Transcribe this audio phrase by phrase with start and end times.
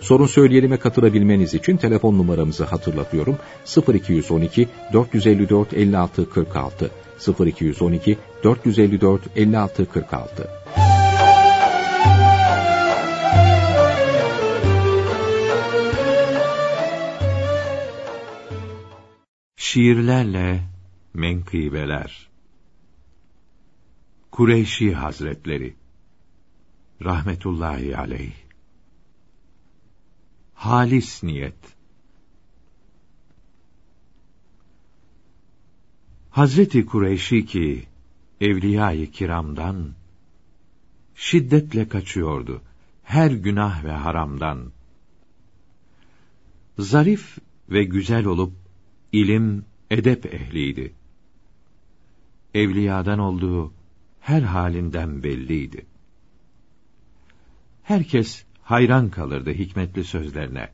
[0.00, 3.38] Sorun söyleyelime katılabilmeniz için telefon numaramızı hatırlatıyorum.
[3.94, 6.90] 0212 454 56 46
[7.46, 10.50] 0212 454 56 46
[19.56, 20.60] Şiirlerle
[21.14, 22.30] menkıbeler.
[24.30, 25.74] Kureyşi Hazretleri.
[27.04, 28.39] Rahmetullahi Aleyh
[30.60, 31.54] Halis niyet
[36.30, 37.86] Hazreti Kureyşi ki
[38.40, 39.94] evliyâ-i kiramdan
[41.14, 42.62] şiddetle kaçıyordu
[43.02, 44.72] her günah ve haramdan.
[46.78, 47.38] Zarif
[47.70, 48.52] ve güzel olup
[49.12, 50.94] ilim, edep ehliydi.
[52.54, 53.72] Evliyadan olduğu
[54.20, 55.86] her halinden belliydi.
[57.82, 60.68] Herkes hayran kalırdı hikmetli sözlerine.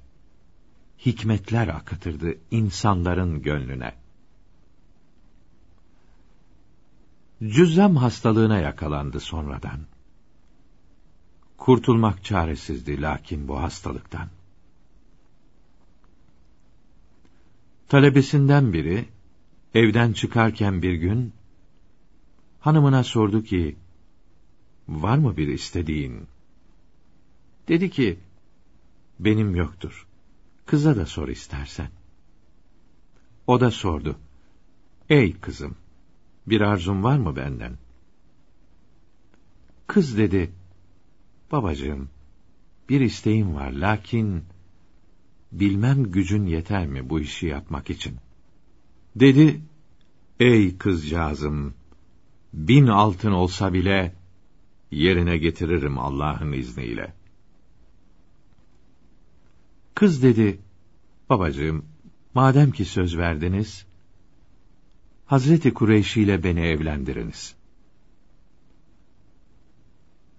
[1.07, 3.95] Hikmetler akıtırdı insanların gönlüne.
[7.43, 9.81] Cüzzam hastalığına yakalandı sonradan.
[11.57, 14.29] Kurtulmak çaresizdi lakin bu hastalıktan.
[17.89, 19.09] Talebesinden biri
[19.75, 21.33] evden çıkarken bir gün
[22.61, 23.77] hanımına sordu ki:
[24.89, 26.36] "Var mı bir istediğin?"
[27.69, 28.19] Dedi ki:
[29.19, 30.06] "Benim yoktur.
[30.66, 31.91] Kıza da sor istersen."
[33.47, 34.19] O da sordu:
[35.09, 35.76] "Ey kızım,
[36.47, 37.78] bir arzun var mı benden?"
[39.87, 40.53] Kız dedi:
[41.53, 42.10] "Babacığım,
[42.88, 44.44] bir isteğim var lakin
[45.53, 48.16] bilmem gücün yeter mi bu işi yapmak için?
[49.16, 49.60] Dedi,
[50.41, 51.75] ey kızcağızım,
[52.53, 54.15] bin altın olsa bile,
[54.91, 57.15] yerine getiririm Allah'ın izniyle.
[59.97, 60.59] Kız dedi,
[61.31, 61.84] babacığım,
[62.34, 63.87] madem ki söz verdiniz,
[65.27, 67.55] Hazreti Kureyşi ile beni evlendiriniz.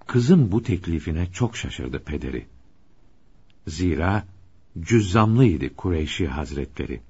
[0.07, 2.47] Kızın bu teklifine çok şaşırdı pederi.
[3.67, 4.27] Zira,
[4.79, 7.01] cüzzamlıydı Kureyşi Hazretleri.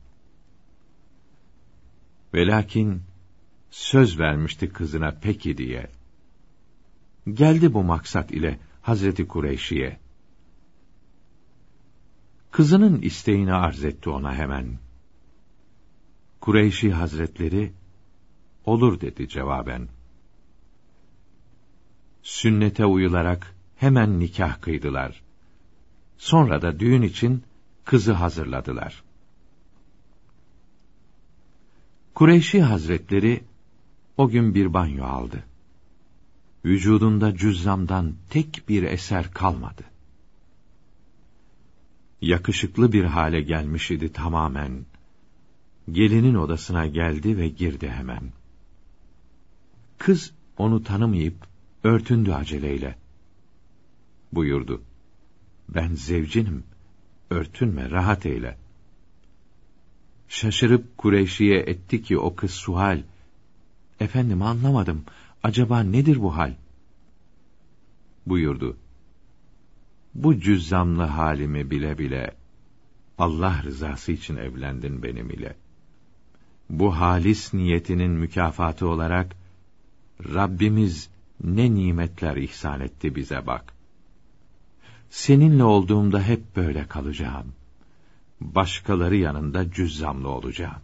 [2.33, 3.01] Ve lakin
[3.71, 5.89] söz vermişti kızına peki diye.
[7.33, 10.06] Geldi bu maksat ile Hazreti Kureyşi'ye.
[12.51, 14.79] Kızının isteğini arz etti ona hemen.
[16.41, 17.73] Kureyşi Hazretleri,
[18.65, 19.87] olur dedi cevaben.
[22.23, 25.23] Sünnete uyularak hemen nikah kıydılar.
[26.17, 27.43] Sonra da düğün için
[27.85, 29.03] kızı hazırladılar.
[32.15, 33.43] Kureyşi Hazretleri
[34.17, 35.43] o gün bir banyo aldı.
[36.65, 39.83] Vücudunda cüzzamdan tek bir eser kalmadı.
[42.21, 44.85] Yakışıklı bir hale gelmiş idi tamamen.
[45.91, 48.31] Gelinin odasına geldi ve girdi hemen.
[49.97, 51.47] Kız onu tanımayıp
[51.83, 52.97] örtündü aceleyle.
[54.33, 54.81] Buyurdu.
[55.69, 56.77] Ben zevcinim.''
[57.29, 58.57] örtünme, rahat eyle.
[60.27, 63.03] Şaşırıp Kureyşi'ye etti ki o kız suhal,
[63.99, 65.03] efendim anlamadım,
[65.43, 66.53] acaba nedir bu hal?
[68.25, 68.77] Buyurdu.
[70.17, 72.31] Bu cüzzamlı halimi bile bile,
[73.17, 75.55] Allah rızası için evlendin benim ile.
[76.69, 79.35] Bu halis niyetinin mükafatı olarak,
[80.33, 81.09] Rabbimiz
[81.43, 83.73] ne nimetler ihsan etti bize bak.
[85.09, 87.53] Seninle olduğumda hep böyle kalacağım.
[88.41, 90.81] Başkaları yanında cüzzamlı olacağım.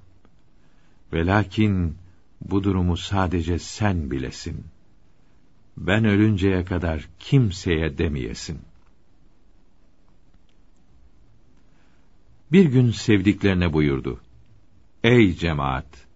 [1.13, 1.95] Ve lakin
[2.41, 4.65] bu durumu sadece sen bilesin.
[5.77, 8.59] Ben ölünceye kadar kimseye demeyesin.
[12.53, 14.19] Bir gün sevdiklerine buyurdu.
[15.03, 16.07] Ey cemaat!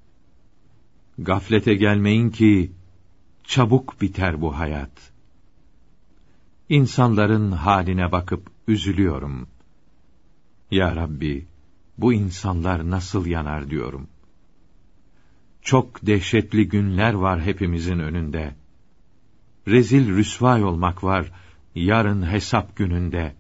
[1.18, 2.72] Gaflete gelmeyin ki,
[3.44, 5.12] çabuk biter bu hayat.
[6.70, 9.48] İnsanların haline bakıp üzülüyorum.
[10.72, 11.48] Ya Rabbi,
[11.98, 14.08] bu insanlar nasıl yanar diyorum.
[15.62, 18.56] Çok dehşetli günler var hepimizin önünde.
[19.68, 21.32] Rezil rüsvay olmak var
[21.76, 23.36] yarın hesap gününde.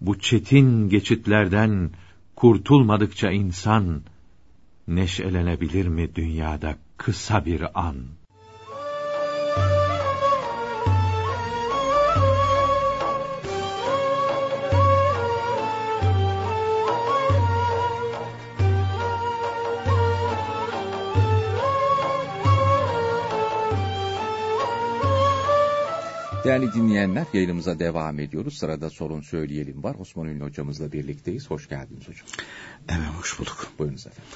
[0.00, 1.90] Bu çetin geçitlerden
[2.36, 4.02] kurtulmadıkça insan
[4.88, 7.96] neşelenebilir mi dünyada kısa bir an?
[26.46, 28.58] Değerli dinleyenler yayınımıza devam ediyoruz.
[28.58, 29.96] Sırada sorun söyleyelim var.
[29.98, 31.50] Osman Ünlü hocamızla birlikteyiz.
[31.50, 32.26] Hoş geldiniz hocam.
[32.88, 33.72] Evet hoş bulduk.
[33.78, 34.32] Buyurunuz efendim.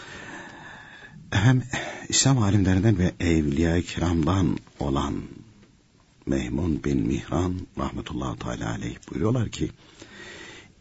[1.33, 1.63] Efendim
[2.09, 5.15] İslam alimlerinden ve evliya kiramdan olan
[6.27, 9.71] Mehmun bin Mihran rahmetullahi teala aleyh buyuruyorlar ki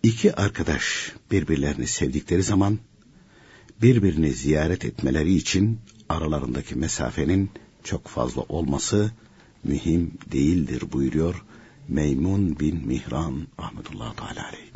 [0.03, 2.79] iki arkadaş birbirlerini sevdikleri zaman
[3.81, 5.79] birbirini ziyaret etmeleri için
[6.09, 7.49] aralarındaki mesafenin
[7.83, 9.11] çok fazla olması
[9.63, 11.44] mühim değildir buyuruyor
[11.88, 14.69] Meymun bin Mihran rahmetullahi teala aleyh.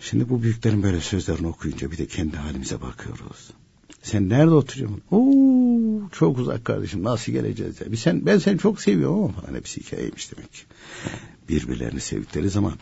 [0.00, 3.50] Şimdi bu büyüklerin böyle sözlerini okuyunca bir de kendi halimize bakıyoruz.
[4.02, 5.02] Sen nerede oturuyorsun?
[5.10, 7.76] Oo, çok uzak kardeşim nasıl geleceğiz?
[7.86, 10.66] Bir sen, ben seni çok seviyorum ama falan hepsi hikayeymiş demek.
[11.48, 12.74] Birbirlerini sevdikleri zaman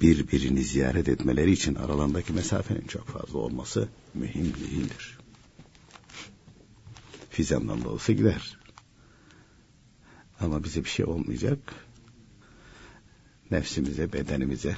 [0.00, 5.18] birbirini ziyaret etmeleri için aralarındaki mesafenin çok fazla olması mühim değildir.
[7.30, 8.61] Fizandan da olsa gider.
[10.42, 11.58] Ama bize bir şey olmayacak.
[13.50, 14.76] Nefsimize, bedenimize.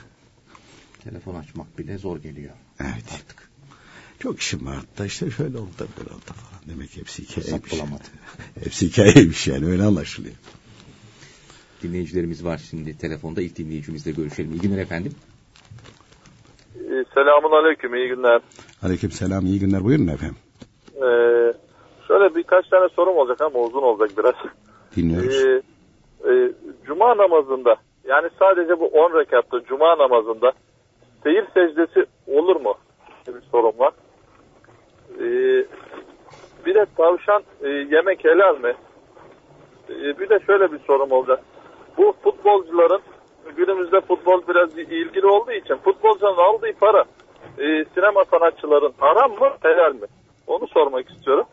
[1.05, 2.53] Telefon açmak bile zor geliyor.
[2.81, 3.13] Evet.
[3.15, 3.51] Artık.
[4.19, 6.63] Çok işim var da işte şöyle oldu da böyle oldu falan.
[6.75, 7.73] Demek hepsi hikayeymiş.
[8.65, 10.35] hepsi hikayeymiş yani öyle anlaşılıyor.
[11.83, 13.43] Dinleyicilerimiz var şimdi telefonda.
[13.43, 14.53] İlk dinleyicimizle görüşelim.
[14.53, 15.13] İyi günler efendim.
[16.77, 18.41] Ee, Selamun aleyküm, iyi günler.
[18.83, 19.85] Aleyküm selam, iyi günler.
[19.85, 20.37] Buyurun efendim.
[20.97, 21.53] Ee,
[22.09, 24.35] şöyle birkaç tane sorum olacak ama uzun olacak biraz.
[24.97, 25.45] Dinliyoruz.
[25.45, 25.63] Ee,
[26.31, 26.53] e,
[26.85, 30.53] Cuma namazında, yani sadece bu 10 rekatta Cuma namazında
[31.23, 32.75] seyir secdesi olur mu?
[33.27, 33.93] Bir sorum var.
[35.19, 35.65] Ee,
[36.67, 38.75] bir de tavşan e, yemek helal mi?
[39.91, 41.41] Ee, bir de şöyle bir sorum olacak.
[41.97, 43.01] Bu futbolcuların
[43.57, 47.05] günümüzde futbol biraz ilgili olduğu için futbolcuların aldığı para
[47.59, 50.07] e, sinema sanatçıların haram mı helal mi?
[50.47, 51.45] Onu sormak istiyorum.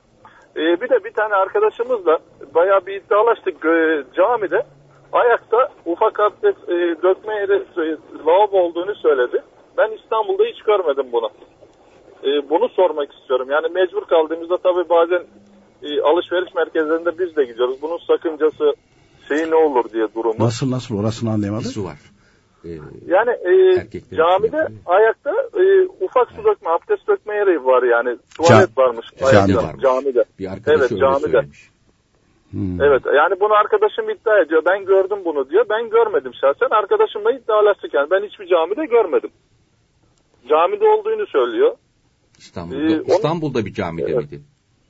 [0.55, 2.17] E, bir de bir tane arkadaşımızla
[2.55, 4.63] bayağı bir iddialaştık e, camide.
[5.13, 9.43] Ayakta ufak abdest e, dökme yeri e, lavabo olduğunu söyledi.
[9.77, 11.29] Ben İstanbul'da hiç görmedim bunu.
[12.23, 13.47] E, bunu sormak istiyorum.
[13.51, 15.23] Yani mecbur kaldığımızda tabii bazen
[15.83, 17.81] e, alışveriş merkezlerinde biz de gidiyoruz.
[17.81, 18.73] Bunun sakıncası
[19.27, 20.35] şeyi ne olur diye durumu.
[20.45, 21.65] Nasıl nasıl orasını Bir anlayamadım.
[21.71, 21.97] su var.
[22.65, 22.69] Ee,
[23.07, 23.75] Yani e,
[24.15, 24.69] camide yapıyor.
[24.85, 28.17] ayakta e, ufak su dökme, abdest dökme yeri var yani.
[28.37, 29.83] Tuvalet Ca- varmış camide ayakta, varmış.
[29.83, 30.23] camide.
[30.39, 31.19] bir arkadaş Evet, öyle camide.
[31.19, 31.69] söylemiş.
[32.51, 32.81] Hmm.
[32.81, 34.61] Evet yani bunu arkadaşım iddia ediyor.
[34.69, 35.65] Ben gördüm bunu diyor.
[35.69, 36.67] Ben görmedim şahsen.
[36.75, 38.11] Arkadaşımla iddialaştık yani.
[38.11, 39.29] Ben hiçbir camide görmedim.
[40.49, 41.75] Camide olduğunu söylüyor.
[42.37, 44.17] İstanbul'da, Ee, onu- İstanbul'da bir camide Evet.
[44.31, 44.41] miydi?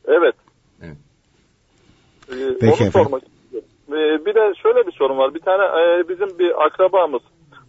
[0.05, 0.35] Evet.
[0.83, 0.97] Evet.
[2.29, 2.91] Ee, Peki onu efendim.
[2.91, 3.67] sormak istiyorum.
[3.89, 5.33] Ee, bir de şöyle bir sorun var.
[5.33, 7.21] Bir tane e, bizim bir akrabamız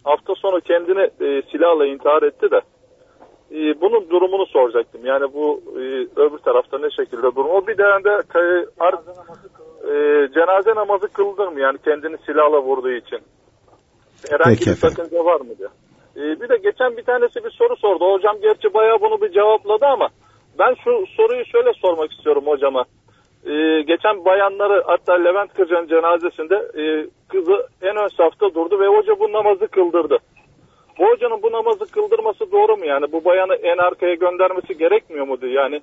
[0.03, 2.61] hafta sonu kendini e, silahla intihar etti de
[3.51, 5.05] e, bunun durumunu soracaktım.
[5.05, 5.81] Yani bu e,
[6.21, 7.49] öbür tarafta ne şekilde durum?
[7.49, 8.93] O bir de e, ar-
[9.89, 11.59] e, cenaze namazı kıldın mı?
[11.59, 13.19] Yani kendini silahla vurduğu için.
[14.29, 15.69] Herhangi Peki bir sakınca var mı diye.
[16.15, 18.13] E, bir de geçen bir tanesi bir soru sordu.
[18.13, 20.09] Hocam gerçi bayağı bunu bir cevapladı ama
[20.59, 22.85] ben şu soruyu şöyle sormak istiyorum hocama.
[23.45, 26.83] Ee, geçen bayanları hatta Levent Kırca'nın cenazesinde e,
[27.29, 30.17] kızı en ön safta durdu ve hoca bu namazı kıldırdı.
[30.99, 33.11] Bu hocanın bu namazı kıldırması doğru mu yani?
[33.11, 35.75] Bu bayanı en arkaya göndermesi gerekmiyor mu diyor yani.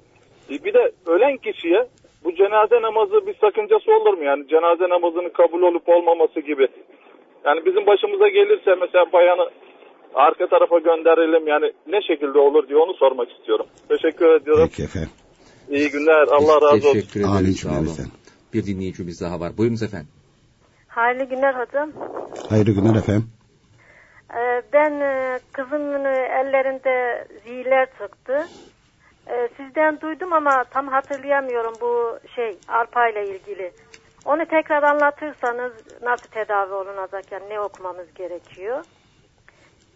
[0.51, 1.87] E, bir de ölen kişiye
[2.25, 4.49] bu cenaze namazı bir sakıncası olur mu yani?
[4.49, 6.69] Cenaze namazının kabul olup olmaması gibi.
[7.45, 9.51] Yani bizim başımıza gelirse mesela bayanı
[10.15, 13.67] arka tarafa gönderelim yani ne şekilde olur diye onu sormak istiyorum.
[13.89, 14.69] Teşekkür ediyorum.
[14.69, 15.20] Peki efendim.
[15.71, 16.29] İyi günler.
[16.29, 16.93] Allah razı olsun.
[16.93, 17.61] Teşekkür Amin ederiz.
[17.61, 18.13] Sağ olun.
[18.55, 19.57] Bir dinleyicimiz daha var.
[19.59, 20.09] Buyurunuz efendim.
[20.89, 21.93] Hayırlı günler hocam.
[22.49, 23.31] Hayırlı günler efendim.
[24.35, 28.47] Ee, ben e, kızımın ellerinde zihiler çıktı.
[29.29, 33.73] Ee, sizden duydum ama tam hatırlayamıyorum bu şey arpa ile ilgili.
[34.25, 35.73] Onu tekrar anlatırsanız
[36.03, 38.85] nasıl tedavi olunacak yani ne okumamız gerekiyor.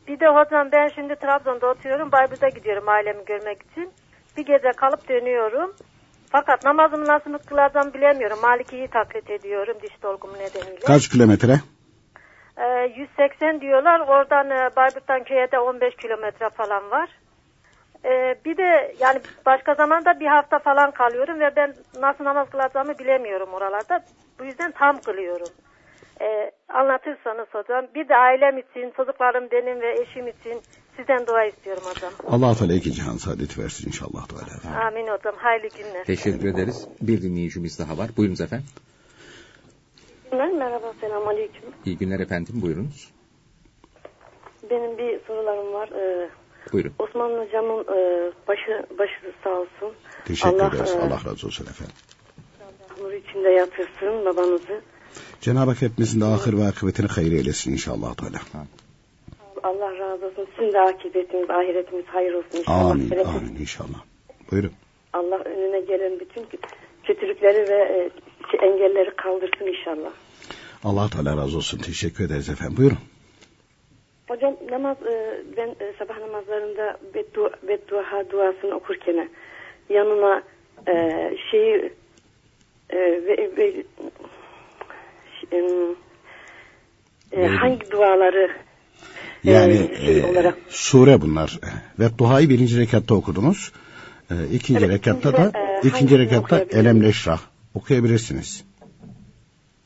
[0.09, 2.13] Bir de hocam ben şimdi Trabzon'da oturuyorum.
[2.13, 3.91] Bayburt'a gidiyorum ailemi görmek için.
[4.37, 5.75] Bir gece kalıp dönüyorum.
[6.31, 8.39] Fakat namazımı nasıl kılacağım bilemiyorum.
[8.43, 10.81] Maliki'yi taklit ediyorum diş dolgumu nedeniyle.
[10.87, 11.61] Kaç kilometre?
[12.59, 14.01] Ee, 180 diyorlar.
[14.01, 17.09] Oradan e, Bayburt'tan köye de 15 kilometre falan var.
[18.05, 22.99] Ee, bir de yani başka zamanda bir hafta falan kalıyorum ve ben nasıl namaz kılacağımı
[22.99, 24.01] bilemiyorum oralarda.
[24.39, 25.49] Bu yüzden tam kılıyorum.
[26.21, 27.87] Ee, anlatırsanız hocam.
[27.95, 30.61] Bir de ailem için, çocuklarım benim ve eşim için
[30.97, 32.13] Sizden dua istiyorum hocam.
[32.29, 34.87] Allah Teala iki cihan saadet versin inşallah Teala.
[34.87, 35.35] Amin hocam.
[35.37, 36.05] Hayırlı günler.
[36.05, 36.87] Teşekkür ederiz.
[37.01, 38.11] Bir dinleyicimiz daha var.
[38.17, 38.67] Buyurunuz efendim.
[40.33, 41.63] Merhaba, selamun aleyküm.
[41.85, 42.55] İyi günler efendim.
[42.63, 43.11] Buyurunuz.
[44.71, 45.89] Benim bir sorularım var.
[45.89, 46.31] Ee,
[46.73, 46.93] Buyurun.
[46.99, 49.97] Osman hocamın e, başı başı sağ olsun.
[50.25, 50.91] Teşekkür Allah, ederiz.
[50.91, 51.95] e, Allah razı olsun efendim.
[53.01, 54.81] Nur içinde yatırsın babanızı.
[55.41, 58.39] Cenab-ı Hak hepimizin de ahir ve akıbetini hayır eylesin inşallah Teala.
[59.65, 60.49] Allah razı olsun.
[60.59, 62.91] Sizin de akıbetiniz, ahiretiniz hayır olsun inşallah.
[62.91, 64.01] Amin, amin inşallah.
[64.51, 64.73] Buyurun.
[65.13, 66.47] Allah önüne gelen bütün
[67.05, 68.11] kötülükleri ve e,
[68.51, 70.13] şey, engelleri kaldırsın inşallah.
[70.85, 71.79] Allah Teala razı olsun.
[71.79, 72.77] Teşekkür ederiz efendim.
[72.77, 72.99] Buyurun.
[74.29, 79.29] Hocam namaz e, ben e, sabah namazlarında beddua, beddua duasını okurken
[79.89, 80.43] yanına
[81.51, 81.93] şeyi
[82.93, 83.85] ve, ve
[87.33, 88.51] e, hangi duaları
[89.45, 91.61] e, Yani şey e, olarak sure bunlar.
[91.99, 93.73] Ve duayı birinci rekatta okudunuz.
[94.31, 95.53] E, ikinci Evet, rekatta da
[95.85, 96.81] e, ikinci rekatta okuyabilirim?
[96.81, 97.41] Elem Leşrah
[97.75, 98.65] okuyabilirsiniz.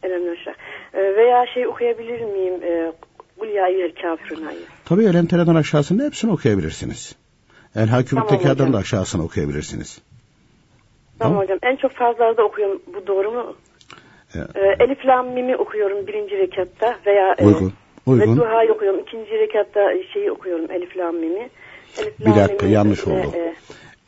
[0.02, 0.54] Elhamdülillah.
[0.94, 2.62] E, veya şey okuyabilir miyim?
[2.62, 2.92] E,
[3.38, 4.58] Kul ya eyyühel kafirun ayı.
[4.84, 7.14] Tabii Elem Tere'den aşağısını hepsini okuyabilirsiniz.
[7.76, 8.72] El Haküm Tamam hocam.
[8.72, 10.00] da aşağısını okuyabilirsiniz.
[11.18, 11.42] Tamam, Tamam.
[11.44, 11.58] hocam.
[11.62, 12.82] En çok fazlalarda okuyorum.
[12.94, 13.56] Bu doğru mu?
[14.34, 17.44] E, E, Elif Lam Mim'i okuyorum birinci rekatta veya e,
[18.09, 18.33] Uygun.
[18.37, 19.00] Ve duhayı okuyorum.
[19.00, 19.81] İkinci rekatta
[20.15, 21.50] şeyi okuyorum Elif Lam Mim'i.
[21.99, 23.33] Elif, Bir dakika, yanlış e, oldu.
[23.37, 23.55] e,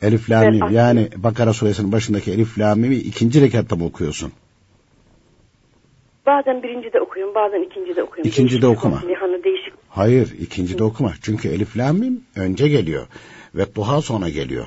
[0.07, 3.85] Elif Lam Ben Mim aslında- yani Bakara suresinin başındaki Elif Lam Mim'i ikinci rekatta mı
[3.85, 4.31] okuyorsun?
[6.25, 8.29] bazen birinci de okuyorum, bazen ikinci de okuyorum.
[8.31, 9.01] İkinci de Değişik okuma.
[9.07, 9.73] bir Hani değişik.
[9.89, 11.13] Hayır, ikinci de okuma.
[11.21, 13.07] Çünkü Elif Lam Mim önce geliyor
[13.55, 14.65] ve duha sonra geliyor.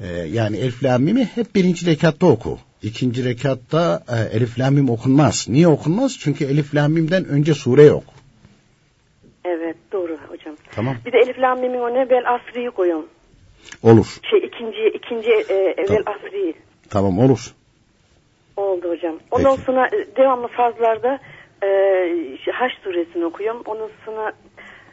[0.00, 2.58] Ee, yani Elif Lam Mim'i hep birinci rekatta oku.
[2.82, 5.46] İkinci rekatta e, Elif Lam Mim okunmaz.
[5.48, 6.18] Niye okunmaz?
[6.20, 8.04] Çünkü Elif Lam Mim'den önce sure yok.
[9.44, 10.56] Evet, doğru hocam.
[10.74, 10.96] Tamam.
[11.06, 12.10] Bir de Elif Lam Mim'in o ne?
[12.10, 13.06] Bel Asri'yi koyuyorum.
[13.82, 14.06] Olur.
[14.30, 16.02] Şey ikinci, ikinci e, Bel Tamam.
[16.06, 16.54] Asri'yi.
[16.90, 17.54] Tamam olur.
[18.56, 19.18] Oldu hocam.
[19.30, 19.66] Ondan Peki.
[19.66, 21.18] sonra e, devamlı fazlarda
[21.62, 21.68] e,
[22.52, 23.62] Haç suresini okuyorum.
[23.66, 24.32] Ondan sonra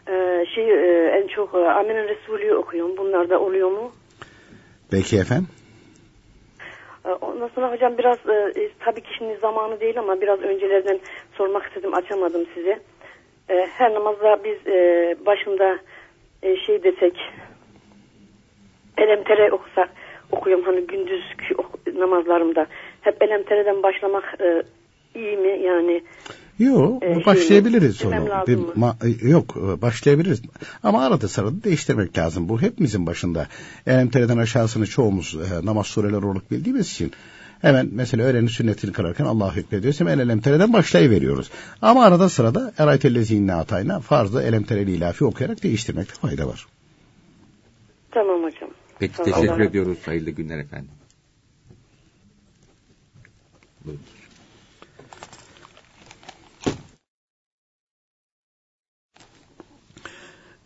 [0.08, 2.98] e, şey e, en çok e, Amin'in Resulü'yü okuyorum.
[2.98, 3.92] Bunlar da oluyor mu?
[4.92, 5.48] Peki efendim.
[7.06, 11.00] E, Ondan sonra hocam biraz e, e, tabii ki şimdi zamanı değil ama biraz öncelerden
[11.38, 12.80] sormak istedim açamadım size.
[13.50, 15.80] E, her namazda biz e, başında
[16.44, 17.13] e, şey desek
[18.98, 19.89] elemtere okusak
[20.32, 22.68] okuyorum hani gündüzki ok- namazlarımda
[23.01, 24.63] hep elemtereden başlamak e,
[25.20, 26.04] iyi mi yani
[26.60, 28.01] Yok Ee, şey başlayabiliriz?
[28.04, 28.48] Demem onu.
[28.48, 30.42] Bir ma- e, yok e, başlayabiliriz.
[30.84, 32.50] Ama arada sırada değiştirmek lazım.
[32.50, 33.48] Bu hepimizin başında.
[33.88, 37.12] Elemtere'den aşağısını çoğumuz e, namaz sureleri olarak bildiğimiz için
[37.62, 40.00] hemen mesela öğrenin sünnetini kırarken Allahu Ekber diyoruz.
[40.00, 41.50] Hemen elemtereden başlayıveriyoruz.
[41.82, 46.68] Ama arada sırada eraytellezi atayna farzı elemtereli ilafi okuyarak değiştirmekte fayda var.
[48.12, 48.70] tamam hocam.
[49.00, 49.32] Peki Tamam.
[49.32, 49.98] teşekkür Allah- ediyoruz.
[50.06, 50.90] Hayırlı günler efendim.
[53.86, 54.02] Buyurun.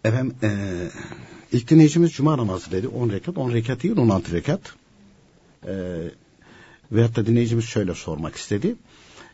[0.04, 0.50] Efendim e,
[1.52, 2.88] ilk dinleyicimiz cuma namazı dedi.
[2.88, 4.60] 10 rekat, 10 rekat değil 16 rekat.
[5.68, 5.74] E,
[6.92, 8.76] veyahut da dinleyicimiz şöyle sormak istedi.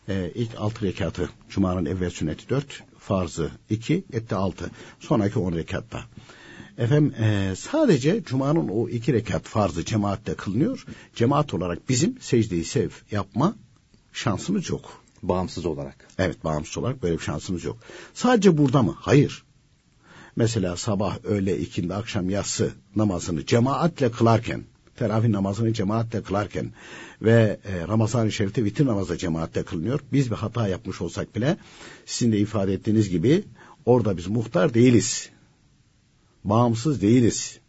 [0.09, 4.71] E, ilk 6 rekatı cumanın evvel sünneti 4, farzı 2, etti 6.
[4.99, 6.03] Sonraki 10 rekatta.
[6.77, 10.85] Efendim e, sadece cumanın o iki rekat farzı cemaatte kılınıyor.
[11.15, 13.55] Cemaat olarak bizim secdeyi sev yapma
[14.13, 15.03] şansımız yok.
[15.23, 16.07] Bağımsız olarak.
[16.17, 17.77] Evet bağımsız olarak böyle bir şansımız yok.
[18.13, 18.95] Sadece burada mı?
[18.99, 19.43] Hayır.
[20.35, 24.63] Mesela sabah, öğle, ikindi, akşam, yatsı namazını cemaatle kılarken,
[24.97, 26.71] teravih namazını cemaatle kılarken
[27.21, 29.99] ve e, Ramazan-ı Şerif'te vitir namazı cemaatle kılınıyor.
[30.13, 31.57] Biz bir hata yapmış olsak bile
[32.05, 33.43] sizin de ifade ettiğiniz gibi
[33.85, 35.29] orada biz muhtar değiliz.
[36.43, 37.59] Bağımsız değiliz.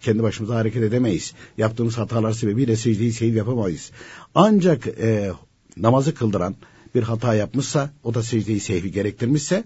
[0.00, 1.34] Kendi başımıza hareket edemeyiz.
[1.58, 3.90] Yaptığımız hatalar sebebiyle secdeyi sehiv yapamayız.
[4.34, 5.32] Ancak e,
[5.76, 6.56] namazı kıldıran
[6.94, 9.64] bir hata yapmışsa, o da secdeyi sehvi gerektirmişse,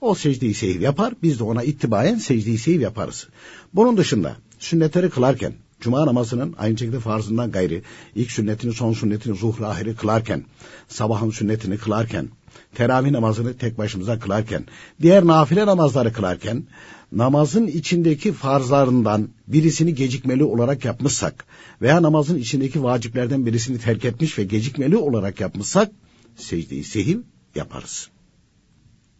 [0.00, 3.28] o secdeyi sehiv yapar, biz de ona ittibayen secdeyi sehiv yaparız.
[3.74, 5.52] Bunun dışında sünnetleri kılarken,
[5.84, 7.82] Cuma namazının aynı şekilde farzından gayri,
[8.14, 10.44] ilk sünnetini, son sünnetini, zuhur ahiri kılarken,
[10.88, 12.28] sabahın sünnetini kılarken,
[12.74, 14.66] teravih namazını tek başımıza kılarken,
[15.02, 16.64] diğer nafile namazları kılarken,
[17.12, 21.44] namazın içindeki farzlarından birisini gecikmeli olarak yapmışsak
[21.82, 25.90] veya namazın içindeki vaciplerden birisini terk etmiş ve gecikmeli olarak yapmışsak
[26.36, 27.18] secdeyi sehiv
[27.54, 28.08] yaparız.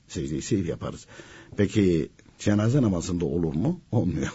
[0.09, 1.07] Secdeyi sehiv yaparız.
[1.57, 3.81] Peki cenaze namazında olur mu?
[3.93, 4.33] Olmuyor.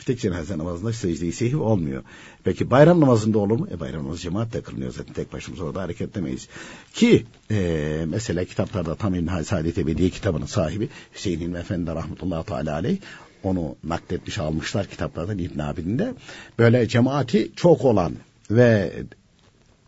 [0.00, 2.02] Bir tek cenaze namazında secde-i sehvi olmuyor.
[2.44, 3.68] Peki bayram namazında olur mu?
[3.72, 6.48] E bayram namazı cemaatle kılınıyor zaten tek başımıza orada hareketlemeyiz.
[6.94, 12.72] Ki e, mesela kitaplarda tam İlmihal Saadet Ebediye kitabının sahibi Hüseyin İlmi Efendi rahmetullahi teala
[12.72, 12.98] aleyh
[13.42, 16.14] onu nakletmiş almışlar kitaplardan İbn Abidin'de.
[16.58, 18.12] Böyle cemaati çok olan
[18.50, 18.92] ve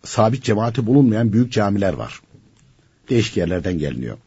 [0.05, 2.21] sabit cemaati bulunmayan büyük camiler var.
[3.11, 4.19] Değişik yerlerden geliniyor.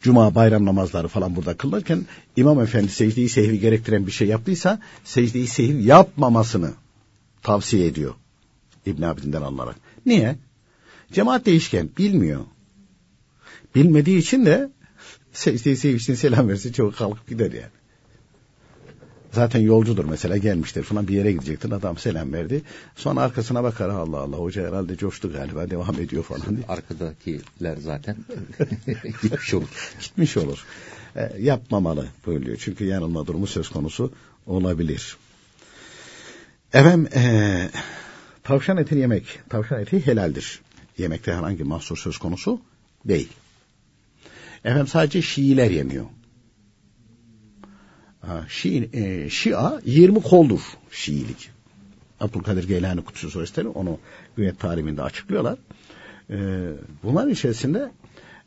[0.00, 5.46] Cuma bayram namazları falan burada kılınırken İmam Efendi secdeyi sehvi gerektiren bir şey yaptıysa secdeyi
[5.46, 6.70] sehvi yapmamasını
[7.42, 8.14] tavsiye ediyor.
[8.86, 9.76] İbn Abidin'den alınarak.
[10.06, 10.36] Niye?
[11.12, 12.44] Cemaat değişken bilmiyor.
[13.74, 14.70] Bilmediği için de
[15.32, 17.70] secdeyi sehvi için selam versin çok kalkıp gider yani.
[19.32, 22.62] Zaten yolcudur mesela gelmiştir falan bir yere gidecektir adam selam verdi.
[22.96, 26.66] Sonra arkasına bakar Allah Allah hoca herhalde coştu galiba devam ediyor falan diye.
[26.68, 28.16] Arkadakiler zaten
[29.22, 29.92] gitmiş olur.
[30.00, 30.64] Gitmiş olur.
[31.16, 32.56] E, yapmamalı buyuruyor.
[32.56, 34.12] Çünkü yanılma durumu söz konusu
[34.46, 35.16] olabilir.
[36.72, 37.70] Efendim e,
[38.44, 39.40] tavşan etini yemek.
[39.48, 40.60] Tavşan eti helaldir.
[40.98, 42.60] Yemekte herhangi mahsur söz konusu
[43.04, 43.28] değil.
[44.64, 46.04] Efendim sadece Şiiler yemiyor.
[48.48, 50.60] Şii, e, Şia 20 koldur
[50.90, 51.50] Şiilik.
[52.20, 53.98] Abdülkadir Geylani Kutsu Suresi'leri onu
[54.36, 55.58] Günet tarihinde açıklıyorlar.
[56.30, 56.36] E,
[57.02, 57.90] bunların içerisinde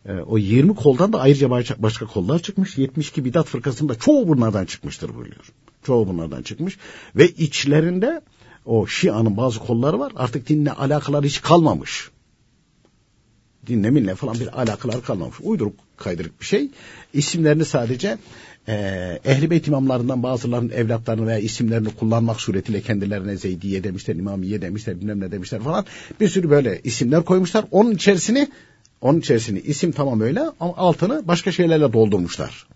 [0.06, 2.78] e, o 20 koldan da ayrıca başka kollar çıkmış.
[2.78, 5.46] 72 bidat fırkasında çoğu bunlardan çıkmıştır buyuruyor.
[5.84, 6.78] Çoğu bunlardan çıkmış.
[7.16, 8.22] Ve içlerinde
[8.66, 10.14] o Şia'nın bazı kolları var.
[10.16, 12.10] Artık dinle alakaları hiç kalmamış.
[13.68, 15.36] Dinle minle falan bir alakalar kalmamış.
[15.42, 16.70] Uyduruk kaydırık bir şey.
[17.14, 18.18] İsimlerini sadece
[18.68, 18.74] e,
[19.26, 25.20] Ehl-i Beyt imamlarından bazılarının evlatlarını veya isimlerini kullanmak suretiyle kendilerine Zeydiye demişler, İmamiye demişler, bilmem
[25.20, 25.86] ne demişler falan.
[26.20, 27.66] Bir sürü böyle isimler koymuşlar.
[27.72, 28.48] Onun içerisini
[29.02, 32.68] onun içerisini isim tamam öyle ama altını başka şeylerle doldurmuşlar.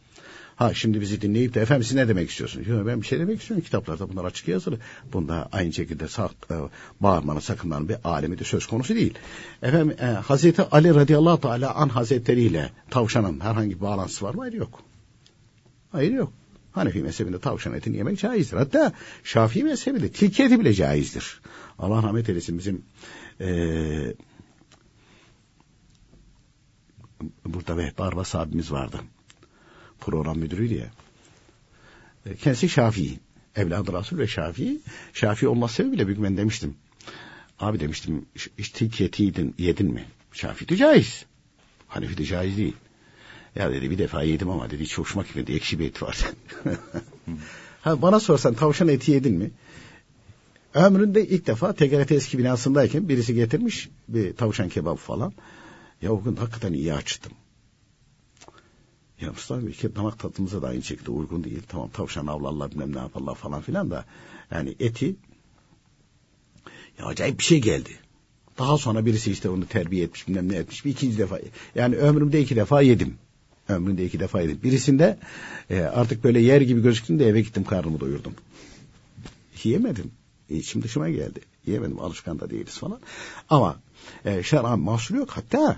[0.55, 2.67] Ha şimdi bizi dinleyip de efendim siz ne demek istiyorsunuz?
[2.67, 3.63] Yok ben bir şey demek istiyorum.
[3.63, 4.77] Kitaplarda bunlar açık yazılı.
[5.13, 6.55] Bunda aynı şekilde sak, e,
[6.99, 9.13] bağırmanın sakınmanın bir alemi de söz konusu değil.
[9.61, 14.41] Efendim e, Hazreti Ali radıyallahu teala an hazretleriyle tavşanın herhangi bir bağlantısı var mı?
[14.41, 14.81] Hayır yok.
[15.95, 16.33] Hayır yok.
[16.71, 18.57] Hanefi mezhebinde tavşan etini yemek caizdir.
[18.57, 21.41] Hatta Şafii mezhebinde tilki eti bile caizdir.
[21.79, 22.85] Allah rahmet eylesin bizim
[23.41, 23.47] e,
[27.45, 28.99] burada Vehbi Arbas abimiz vardı.
[29.99, 30.91] Program müdürüydü ya.
[32.25, 33.19] E, kendisi Şafii.
[33.55, 34.79] Evladı Rasul ve Şafii.
[35.13, 36.75] Şafii olması sebebiyle bir ben demiştim.
[37.59, 38.25] Abi demiştim
[38.57, 40.05] hiç tilki eti yedin, yedin mi?
[40.31, 41.25] Şafii de caiz.
[41.87, 42.75] Hanefi de caiz değil.
[43.55, 45.53] Ya dedi bir defa yedim ama dedi hiç hoşuma gitmedi.
[45.53, 46.31] Ekşi bir et var.
[47.81, 49.51] ha, bana sorsan tavşan eti yedin mi?
[50.73, 55.33] Ömründe ilk defa TGRT eski binasındayken birisi getirmiş bir tavşan kebabı falan.
[56.01, 57.31] Ya o gün hakikaten iyi açtım.
[59.21, 61.61] Ya Mustafa Bey damak tadımıza da aynı şekilde uygun değil.
[61.67, 64.05] Tamam tavşan avlarlar bilmem ne yaparlar falan filan da.
[64.51, 65.15] Yani eti
[66.99, 67.99] ya acayip bir şey geldi.
[68.57, 71.39] Daha sonra birisi işte onu terbiye etmiş bilmem ne etmiş bir ikinci defa.
[71.75, 73.17] Yani ömrümde iki defa yedim.
[73.69, 74.59] Ömrümde iki defa yedim.
[74.63, 75.17] Birisinde
[75.69, 78.33] e, artık böyle yer gibi gözüktüğünde eve gittim karnımı doyurdum.
[79.63, 80.11] Yiyemedim.
[80.49, 81.39] İçim dışıma geldi.
[81.65, 82.99] Yiyemedim alışkan da değiliz falan.
[83.49, 83.79] Ama
[84.25, 85.29] e, şer'an mahsul yok.
[85.31, 85.77] Hatta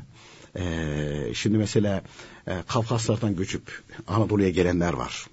[0.55, 2.03] e, şimdi mesela
[2.47, 5.27] e, Kafkaslardan göçüp Anadolu'ya gelenler var.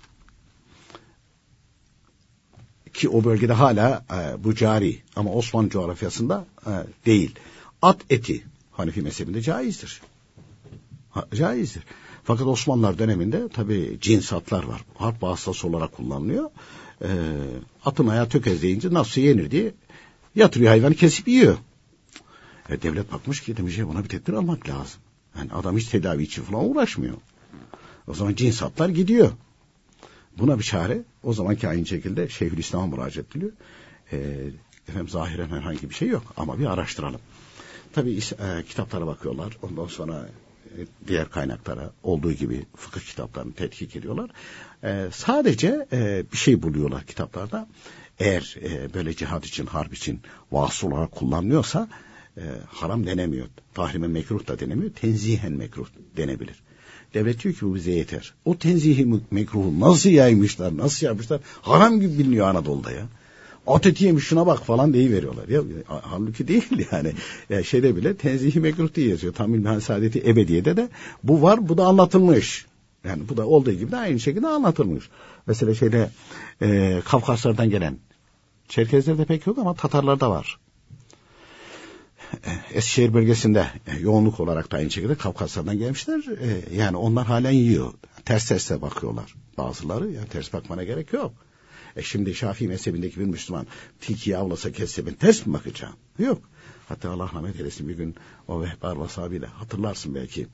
[2.95, 6.71] Ki o bölgede hala e, bu cari ama Osmanlı coğrafyasında e,
[7.07, 7.35] değil.
[7.83, 10.01] At eti Hanefi mezhebinde caizdir.
[11.11, 11.83] Ha, caizdir.
[12.25, 14.85] Fakat Osmanlılar döneminde tabi cins atlar var.
[14.95, 16.51] Harp vasıtası olarak kullanılıyor.
[17.03, 17.09] E,
[17.85, 19.75] atın ayağı tökezleyince nasıl yenir diye
[20.35, 21.57] yatırıyor hayvanı kesip yiyor.
[22.69, 25.01] E, devlet bakmış ki demiş buna bir tedbir almak lazım.
[25.39, 27.15] Yani adam hiç tedavi için falan uğraşmıyor.
[28.09, 29.31] O zaman cins atlar gidiyor.
[30.39, 33.53] Buna bir çare o zamanki aynı şekilde Şeyhülislam'a müracaat ediliyor.
[34.13, 34.17] E,
[34.89, 37.21] efendim zahiren herhangi bir şey yok ama bir araştıralım.
[37.93, 39.59] Tabi e, kitaplara bakıyorlar.
[39.63, 40.29] Ondan sonra
[41.07, 44.31] diğer kaynaklara olduğu gibi fıkıh kitaplarını tetkik ediyorlar.
[44.85, 47.69] E, sadece e, bir şey buluyorlar kitaplarda.
[48.19, 50.21] Eğer e, böyle cihad için, harp için
[50.53, 51.89] vasıl olarak kullanılıyorsa
[52.37, 53.47] e, haram denemiyor.
[53.75, 54.93] Tahrime mekruh da denemiyor.
[54.93, 56.63] Tenzihen mekruh denebilir.
[57.15, 58.35] Devlet diyor ki bu bize yeter.
[58.45, 61.41] O tenzihi mekruhu nasıl yaymışlar, nasıl yapmışlar?
[61.63, 63.07] Haram gibi biliniyor Anadolu'da ya.
[63.67, 65.49] At eti yemiş şuna bak falan veriyorlar.
[65.49, 65.61] Ya,
[66.03, 67.13] halbuki değil yani.
[67.51, 69.35] Ya şeyde bile tenzihi mekruh diye yazıyor.
[69.35, 70.89] Tam İlmihan Saadeti Ebediye'de de
[71.23, 72.67] bu var bu da anlatılmış.
[73.05, 75.09] Yani bu da olduğu gibi de aynı şekilde anlatılmış.
[75.47, 76.11] Mesela şeyde
[76.63, 77.99] e, Kafkaslardan gelen
[78.69, 80.59] Çerkezlerde pek yok ama Tatarlarda var.
[82.75, 86.19] Eskişehir bölgesinde e, yoğunluk olarak da aynı şekilde Kafkaslardan gelmişler.
[86.19, 87.93] E, yani onlar halen yiyor.
[88.25, 90.11] Ters terse bakıyorlar bazıları.
[90.11, 91.33] Yani ters bakmana gerek yok.
[91.97, 93.67] E şimdi Şafii mezhebindeki bir Müslüman
[94.01, 95.95] tilkiyi avlasa kesse ben ters mi bakacağım?
[96.19, 96.43] Yok.
[96.89, 98.15] Hatta Allah rahmet eylesin bir gün
[98.49, 100.47] o Vehbar Vasabi'yle hatırlarsın belki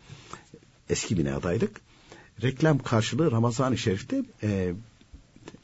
[0.90, 1.80] eski binadaydık.
[2.42, 4.74] Reklam karşılığı Ramazan-ı Şerif'te e,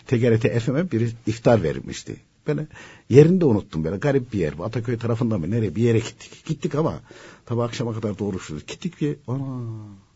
[0.07, 2.17] TGRT FM'e bir iftar verilmişti.
[2.47, 2.69] Ben
[3.09, 4.55] yerinde unuttum böyle garip bir yer.
[4.63, 6.45] Ataköy tarafında mı nereye bir yere gittik.
[6.47, 7.01] Gittik ama
[7.47, 8.67] tabi akşama kadar doğruşuruz.
[8.67, 9.69] Gittik ki ana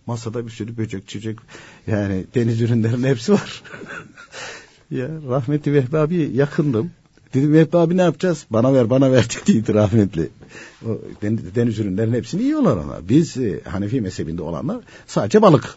[0.06, 1.38] masada bir sürü böcek çiçek
[1.86, 3.62] yani deniz ürünlerinin hepsi var.
[4.90, 6.90] ya rahmetli Vehbi abi yakındım.
[7.34, 8.46] Dedim Vehbi abi ne yapacağız?
[8.50, 10.30] Bana ver bana ver dedi rahmetli.
[10.86, 10.98] O
[11.54, 13.08] deniz ürünlerinin hepsini yiyorlar ona.
[13.08, 15.76] Biz e, Hanefi mezhebinde olanlar sadece balık.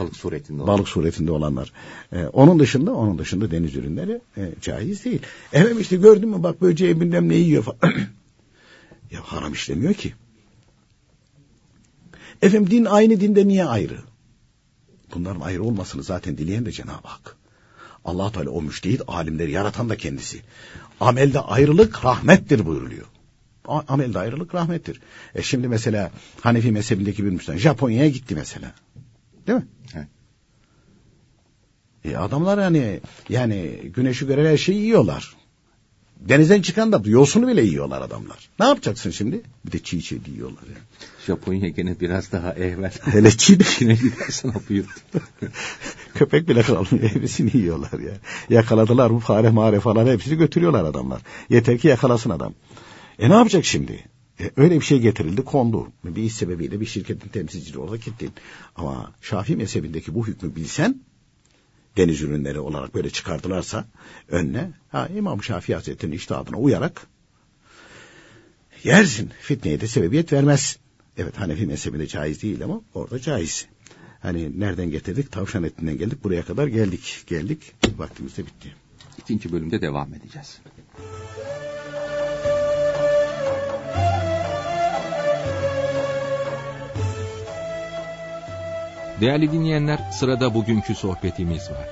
[0.00, 1.72] Balık suretinde Balık suretinde olanlar.
[2.12, 5.22] Ee, onun dışında onun dışında deniz ürünleri e, caiz değil.
[5.52, 7.78] Efendim işte gördün mü bak böceği bilmem ne yiyor falan.
[9.10, 10.14] ya haram işlemiyor ki.
[12.42, 13.98] Efendim din aynı dinde niye ayrı?
[15.14, 17.36] Bunların ayrı olmasını zaten dileyen de Cenab-ı Hak.
[18.04, 20.40] Allah Teala o müştehit alimleri yaratan da kendisi.
[21.00, 23.06] Amelde ayrılık rahmettir buyuruluyor.
[23.64, 25.00] Amelde ayrılık rahmettir.
[25.34, 26.10] E şimdi mesela
[26.40, 28.72] Hanefi mezhebindeki bir Müslüman Japonya'ya gitti mesela.
[29.46, 29.66] Değil mi?
[29.94, 30.08] Evet.
[32.04, 35.34] E adamlar hani yani güneşi gören her şeyi yiyorlar.
[36.20, 38.48] Denizden çıkan da yosunu bile yiyorlar adamlar.
[38.60, 39.42] Ne yapacaksın şimdi?
[39.66, 40.84] Bir de çiğ çiğ yiyorlar yani.
[41.26, 42.92] Japonya gene biraz daha evvel.
[43.04, 44.52] Hele çiğ de yine gidersen.
[46.14, 47.10] Köpek bile kalmıyor.
[47.14, 48.12] Hepsini yiyorlar ya.
[48.50, 51.22] Yakaladılar bu fare mare falan hepsini götürüyorlar adamlar.
[51.48, 52.54] Yeter ki yakalasın adam.
[53.18, 54.04] E ne yapacak şimdi?
[54.40, 55.88] E, öyle bir şey getirildi kondu.
[56.04, 58.30] Bir iş sebebiyle bir şirketin temsilcisi orada gittin.
[58.76, 61.00] Ama Şafii mezhebindeki bu hükmü bilsen
[61.96, 63.84] deniz ürünleri olarak böyle çıkardılarsa
[64.28, 67.06] önüne ha, İmam Şafii Hazretleri'nin iştahına uyarak
[68.84, 69.30] yersin.
[69.40, 70.78] Fitneye de sebebiyet vermez.
[71.16, 73.66] Evet Hanefi mezhebinde caiz değil ama orada caiz.
[74.20, 75.32] Hani nereden getirdik?
[75.32, 76.24] Tavşan etinden geldik.
[76.24, 77.24] Buraya kadar geldik.
[77.26, 77.72] Geldik.
[77.96, 78.74] Vaktimiz de bitti.
[79.18, 80.58] İkinci bölümde devam edeceğiz.
[89.20, 91.88] Değerli dinleyenler, sırada bugünkü sohbetimiz var.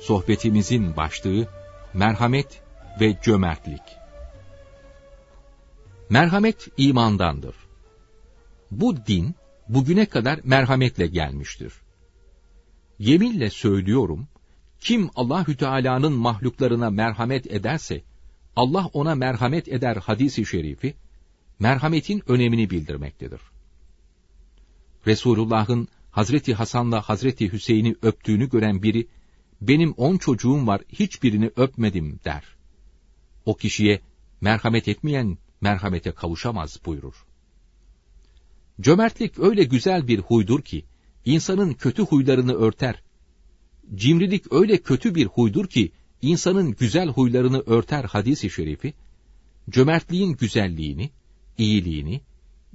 [0.00, 1.48] Sohbetimizin başlığı
[1.94, 2.62] merhamet
[3.00, 3.82] ve cömertlik.
[6.10, 7.54] Merhamet imandandır.
[8.70, 9.34] Bu din
[9.68, 11.72] bugüne kadar merhametle gelmiştir.
[12.98, 14.28] Yeminle söylüyorum,
[14.80, 18.02] kim Allahü Teala'nın mahluklarına merhamet ederse
[18.56, 20.94] Allah ona merhamet eder hadisi şerifi
[21.58, 23.40] merhametin önemini bildirmektedir.
[25.06, 29.06] Resulullah'ın Hazreti Hasan'la Hazreti Hüseyin'i öptüğünü gören biri,
[29.60, 32.44] benim on çocuğum var, hiçbirini öpmedim der.
[33.46, 34.00] O kişiye
[34.40, 37.24] merhamet etmeyen merhamete kavuşamaz buyurur.
[38.80, 40.84] Cömertlik öyle güzel bir huydur ki,
[41.24, 43.02] insanın kötü huylarını örter.
[43.94, 48.94] Cimrilik öyle kötü bir huydur ki, insanın güzel huylarını örter hadisi şerifi,
[49.70, 51.10] cömertliğin güzelliğini,
[51.58, 52.20] iyiliğini,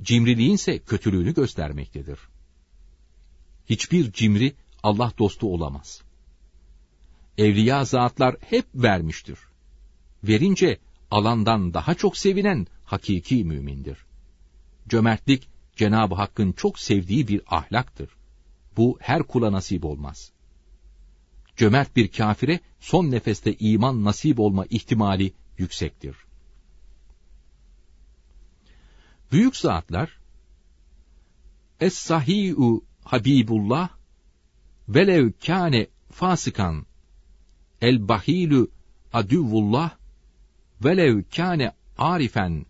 [0.02, 2.20] cimriliğin ise kötülüğünü göstermektedir
[3.70, 6.02] hiçbir cimri Allah dostu olamaz.
[7.38, 9.40] Evliya zatlar hep vermiştir.
[10.24, 10.80] Verince
[11.12, 13.98] alandan daha çok sevinen hakiki mümindir.
[14.90, 18.10] Cömertlik Cenab-ı Hakk'ın çok sevdiği bir ahlaktır.
[18.78, 20.32] Bu her kula nasip olmaz.
[21.56, 26.16] Cömert bir kafire son nefeste iman nasip olma ihtimali yüksektir.
[29.32, 30.20] Büyük zatlar
[31.80, 33.90] Es-sahi'u Habibullah
[34.90, 36.86] velev kâne fasıkan
[37.82, 38.72] el bahilu
[39.14, 39.92] adüvullah
[40.84, 42.66] velev kâne arifen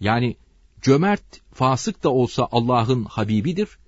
[0.00, 0.36] yani
[0.82, 3.78] cömert fasık da olsa Allah'ın Habibidir.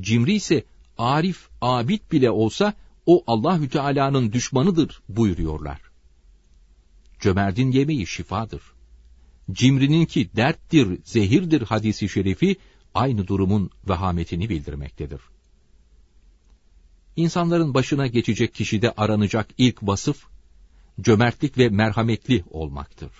[0.00, 0.64] Cimri ise
[0.98, 2.74] arif abid bile olsa
[3.06, 5.80] o Allahü Teala'nın düşmanıdır buyuruyorlar.
[7.20, 8.75] Cömertin yemeği şifadır.
[9.52, 12.56] Cimrininki derttir, zehirdir hadisi şerifi
[12.94, 15.20] aynı durumun vehametini bildirmektedir.
[17.16, 20.26] İnsanların başına geçecek kişide aranacak ilk vasıf,
[21.00, 23.10] cömertlik ve merhametli olmaktır.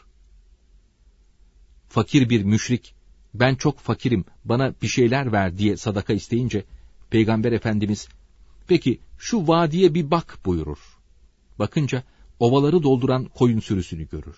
[1.89, 2.95] Fakir bir müşrik,
[3.35, 6.65] ben çok fakirim, bana bir şeyler ver diye sadaka isteyince,
[7.11, 8.09] Peygamber Efendimiz,
[8.67, 10.79] peki şu vadiye bir bak buyurur.
[11.59, 12.03] Bakınca,
[12.41, 14.37] ovaları dolduran koyun sürüsünü görür.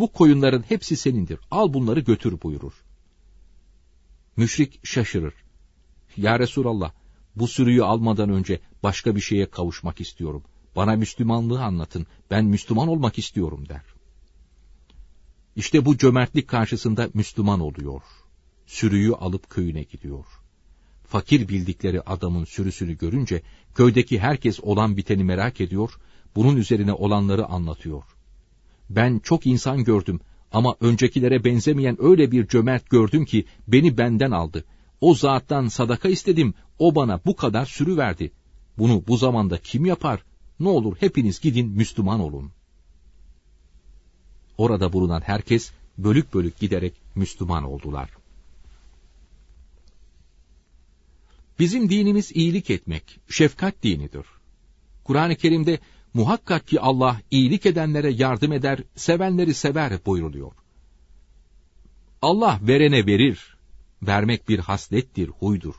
[0.00, 2.72] Bu koyunların hepsi senindir, al bunları götür buyurur.
[4.36, 5.34] Müşrik şaşırır.
[6.16, 6.92] Ya Resulallah,
[7.36, 10.42] bu sürüyü almadan önce başka bir şeye kavuşmak istiyorum.
[10.76, 13.82] Bana Müslümanlığı anlatın, ben Müslüman olmak istiyorum der.
[15.56, 18.02] İşte bu cömertlik karşısında Müslüman oluyor.
[18.66, 20.24] Sürüyü alıp köyüne gidiyor.
[21.06, 23.42] fakir bildikleri adamın sürüsünü görünce
[23.74, 25.90] köydeki herkes olan biteni merak ediyor,
[26.36, 28.02] bunun üzerine olanları anlatıyor.
[28.90, 30.20] Ben çok insan gördüm
[30.52, 34.64] ama öncekilere benzemeyen öyle bir cömert gördüm ki beni benden aldı.
[35.00, 38.32] O zattan sadaka istedim, o bana bu kadar sürü verdi.
[38.78, 40.24] Bunu bu zamanda kim yapar?
[40.60, 42.52] Ne olur hepiniz gidin Müslüman olun.
[44.58, 48.10] Orada bulunan herkes bölük bölük giderek Müslüman oldular.
[51.58, 54.26] Bizim dinimiz iyilik etmek, şefkat dinidir.
[55.04, 55.78] Kur'an-ı Kerim'de
[56.14, 60.52] muhakkak ki Allah iyilik edenlere yardım eder, sevenleri sever buyruluyor.
[62.22, 63.56] Allah verene verir.
[64.02, 65.74] Vermek bir haslettir, huydur.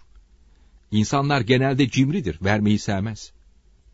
[0.92, 3.32] İnsanlar genelde cimridir, vermeyi sevmez.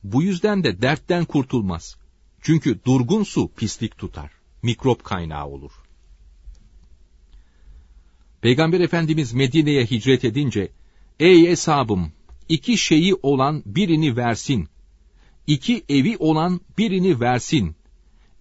[0.03, 1.97] Bu yüzden de dertten kurtulmaz.
[2.41, 4.31] Çünkü durgun su pislik tutar,
[4.63, 5.71] mikrop kaynağı olur.
[8.41, 10.71] Peygamber Efendimiz Medine'ye hicret edince,
[11.19, 12.11] Ey hesabım,
[12.49, 14.69] iki şeyi olan birini versin.
[15.47, 17.75] İki evi olan birini versin.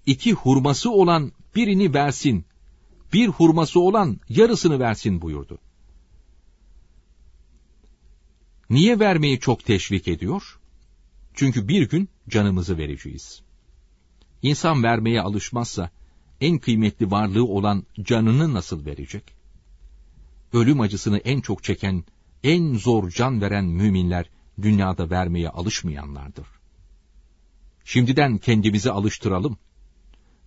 [0.07, 2.45] İki hurması olan birini versin.
[3.12, 5.59] Bir hurması olan yarısını versin buyurdu.
[8.71, 10.59] Niye vermeyi çok teşvik ediyor?
[11.35, 13.42] Çünkü bir gün canımızı vereceğiz.
[14.42, 15.90] İnsan vermeye alışmazsa,
[16.40, 19.25] en kıymetli varlığı olan canını nasıl verecek?
[20.53, 22.05] Ölüm acısını en çok çeken
[22.45, 24.31] en zor can veren müminler
[24.62, 26.56] dünyada vermeye alışmayanlardır.
[27.88, 29.59] Şimdiden kendimizi alıştıralım.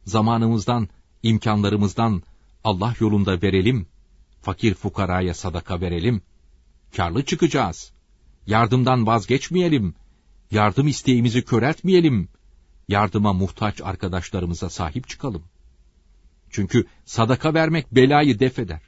[0.06, 0.90] Zamanımızdan,
[1.24, 2.24] imkanlarımızdan
[2.64, 3.88] Allah yolunda verelim.
[4.42, 6.22] Fakir fukaraya sadaka verelim.
[6.96, 7.92] Karlı çıkacağız.
[8.48, 9.96] Yardımdan vazgeçmeyelim.
[10.52, 12.30] Yardım isteğimizi köreltmeyelim.
[12.88, 15.44] Yardıma muhtaç arkadaşlarımıza sahip çıkalım.
[16.50, 18.82] Çünkü sadaka vermek belayı def eder.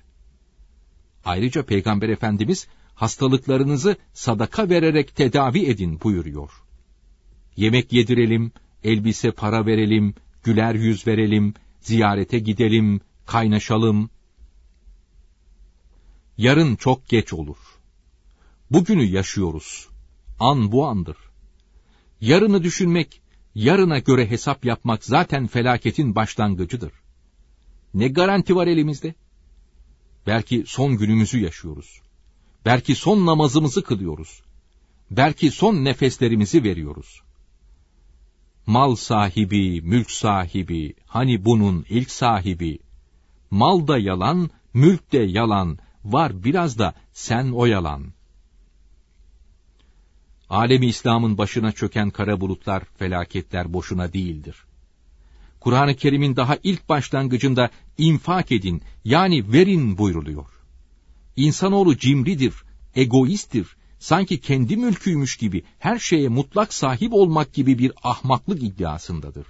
[1.26, 6.52] Ayrıca Peygamber Efendimiz hastalıklarınızı sadaka vererek tedavi edin buyuruyor.
[7.58, 8.52] Yemek yedirelim,
[8.84, 14.10] elbise para verelim, güler yüz verelim, ziyarete gidelim, kaynaşalım.
[16.38, 17.58] Yarın çok geç olur.
[18.72, 19.88] Bugünü yaşıyoruz.
[20.40, 21.18] An bu andır.
[22.22, 23.22] Yarını düşünmek,
[23.56, 26.92] yarına göre hesap yapmak zaten felaketin başlangıcıdır.
[27.94, 29.16] Ne garanti var elimizde?
[30.28, 32.02] Belki son günümüzü yaşıyoruz.
[32.66, 34.42] Belki son namazımızı kılıyoruz.
[35.12, 37.22] Belki son nefeslerimizi veriyoruz.
[38.66, 42.80] Mal sahibi, mülk sahibi, hani bunun ilk sahibi.
[43.52, 48.14] Mal da yalan, mülk de yalan, var biraz da sen o yalan.
[50.50, 54.56] Alemi İslam'ın başına çöken kara bulutlar, felaketler boşuna değildir.
[55.60, 60.50] Kur'an-ı Kerim'in daha ilk başlangıcında infak edin, yani verin buyruluyor.
[61.36, 62.54] İnsanoğlu cimridir,
[62.96, 63.68] egoisttir,
[64.02, 69.48] sanki kendi mülküymüş gibi her şeye mutlak sahip olmak gibi bir ahmaklık iddiasındadır.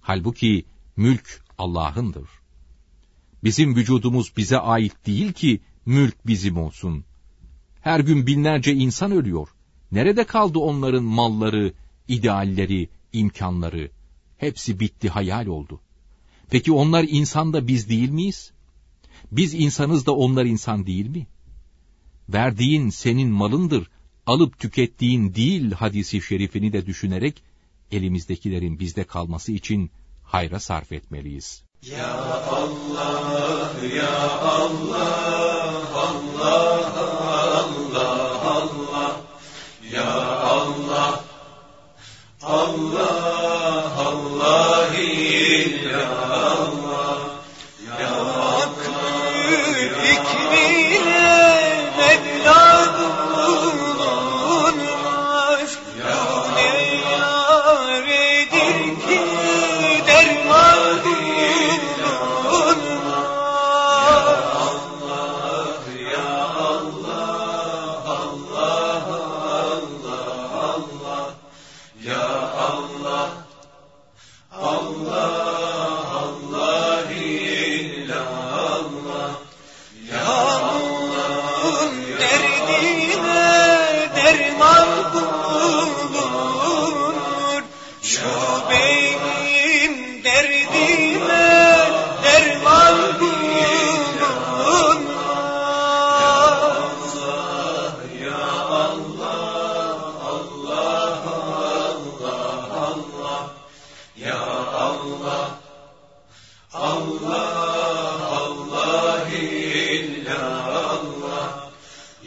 [0.00, 0.64] Halbuki
[0.96, 2.28] mülk Allah'ındır.
[3.44, 7.04] Bizim vücudumuz bize ait değil ki mülk bizim olsun.
[7.80, 9.48] Her gün binlerce insan ölüyor.
[9.92, 11.72] Nerede kaldı onların malları,
[12.08, 13.90] idealleri, imkanları?
[14.36, 15.80] Hepsi bitti, hayal oldu.
[16.50, 18.52] Peki onlar insan da biz değil miyiz?
[19.32, 21.26] Biz insanız da onlar insan değil mi?
[22.28, 23.90] Verdiğin senin malındır,
[24.26, 27.42] alıp tükettiğin değil hadisi şerifini de düşünerek
[27.90, 29.90] elimizdekilerin bizde kalması için
[30.22, 31.62] hayra sarf etmeliyiz.
[31.90, 32.14] Ya
[32.50, 35.14] Allah, ya Allah,
[35.94, 39.20] Allah, Allah, Allah,
[39.92, 41.24] ya Allah,
[42.42, 43.24] Allah,
[43.96, 44.44] Allah,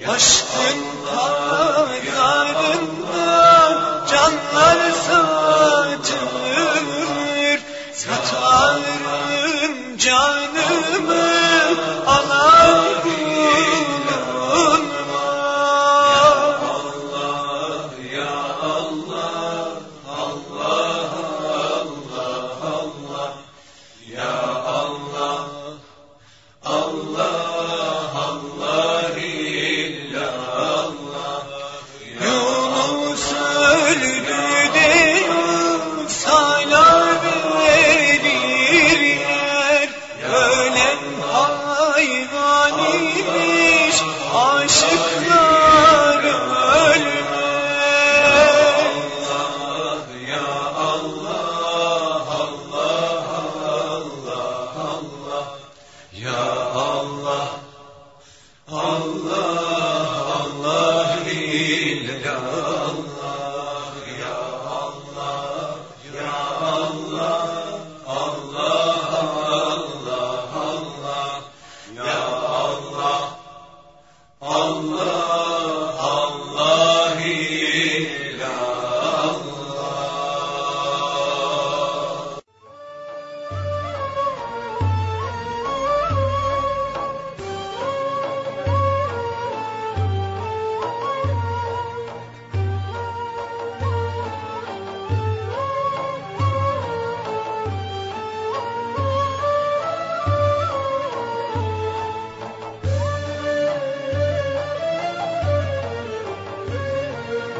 [0.07, 0.45] Aşk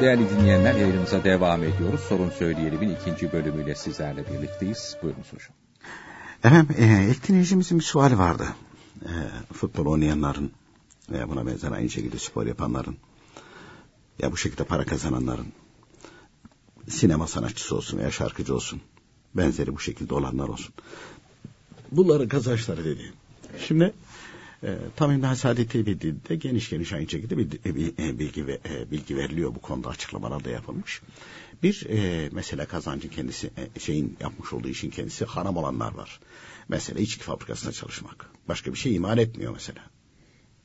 [0.08, 2.00] Değerli dinleyenler yayınımıza devam ediyoruz.
[2.00, 4.98] Sorun Söyleyelim'in ikinci bölümüyle sizlerle birlikteyiz.
[5.04, 5.50] Buyurunuz hocam.
[6.44, 8.48] Efendim e, ilk dinleyicimizin bir suali vardı.
[9.02, 9.12] E,
[9.54, 10.52] futbol oynayanların
[11.12, 12.98] veya buna benzer aynı şekilde spor yapanların
[14.20, 15.48] ya bu şekilde para kazananların
[16.90, 18.82] sinema sanatçısı olsun veya şarkıcı olsun
[19.36, 20.74] benzeri bu şekilde olanlar olsun.
[21.92, 23.14] Bunların kazançları dedi.
[23.68, 23.94] Şimdi
[24.64, 29.62] e, tam İmdan Saadet'i bildiğinde geniş geniş aynı şekilde bilgi, ve, e, bilgi veriliyor bu
[29.62, 31.02] konuda açıklamalar da yapılmış.
[31.64, 36.20] Bir e, mesela kazancın kendisi e, şeyin yapmış olduğu işin kendisi haram olanlar var.
[36.70, 38.32] Mesela içki fabrikasında çalışmak.
[38.48, 39.82] Başka bir şey imal etmiyor mesela.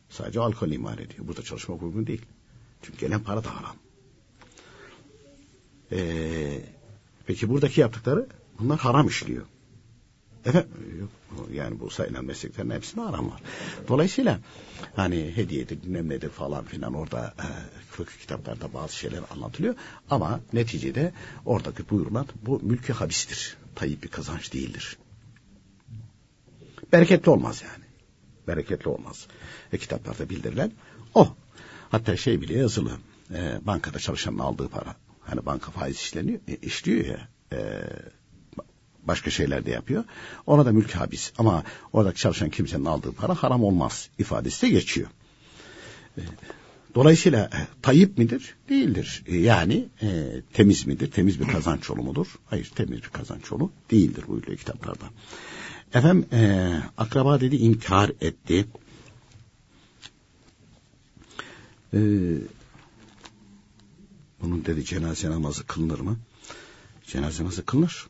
[0.09, 1.29] Sadece alkol imal ediyor.
[1.29, 2.23] Burada çalışmak uygun değil.
[2.83, 3.77] Çünkü gelen para da haram.
[5.93, 6.61] Ee,
[7.27, 8.27] peki buradaki yaptıkları
[8.59, 9.47] bunlar haram işliyor.
[10.47, 11.09] Efendim,
[11.53, 13.43] yani bu sayılan mesleklerin hepsinde haram var.
[13.89, 14.39] Dolayısıyla
[14.97, 17.47] hani hediyedir bilmem nedir falan filan orada e,
[17.91, 19.75] fıkıh kitaplarda bazı şeyler anlatılıyor.
[20.11, 21.13] Ama neticede
[21.47, 23.57] oradaki buyurulan bu mülkü habistir.
[23.75, 24.99] Tayyip bir kazanç değildir.
[26.93, 27.85] Bereketli olmaz yani.
[28.49, 29.27] Bereketli olmaz.
[29.73, 30.73] E, kitaplarda bildirilen
[31.15, 31.37] o.
[31.91, 32.93] Hatta şey bile yazılı.
[33.35, 34.97] E, bankada çalışanın aldığı para.
[35.21, 37.29] Hani banka faiz işleniyor, e, işliyor ya.
[37.53, 37.83] E,
[39.03, 40.05] başka şeyler de yapıyor.
[40.47, 41.33] Ona da mülk habis.
[41.39, 45.09] Ama oradaki çalışan kimsenin aldığı para haram olmaz ifadesi de geçiyor.
[46.19, 46.21] E,
[46.95, 48.55] dolayısıyla e, tayyip midir?
[48.69, 49.23] Değildir.
[49.27, 51.11] E, yani e, temiz midir?
[51.11, 52.27] Temiz bir kazanç yolu mudur?
[52.47, 55.05] Hayır temiz bir kazanç yolu değildir buyuruyor kitaplarda.
[55.95, 58.67] Efendim e, akraba dedi inkar etti.
[61.95, 61.99] E,
[64.43, 66.17] bunun dedi cenaze namazı kılınır mı?
[67.07, 68.07] Cenaze namazı kılınır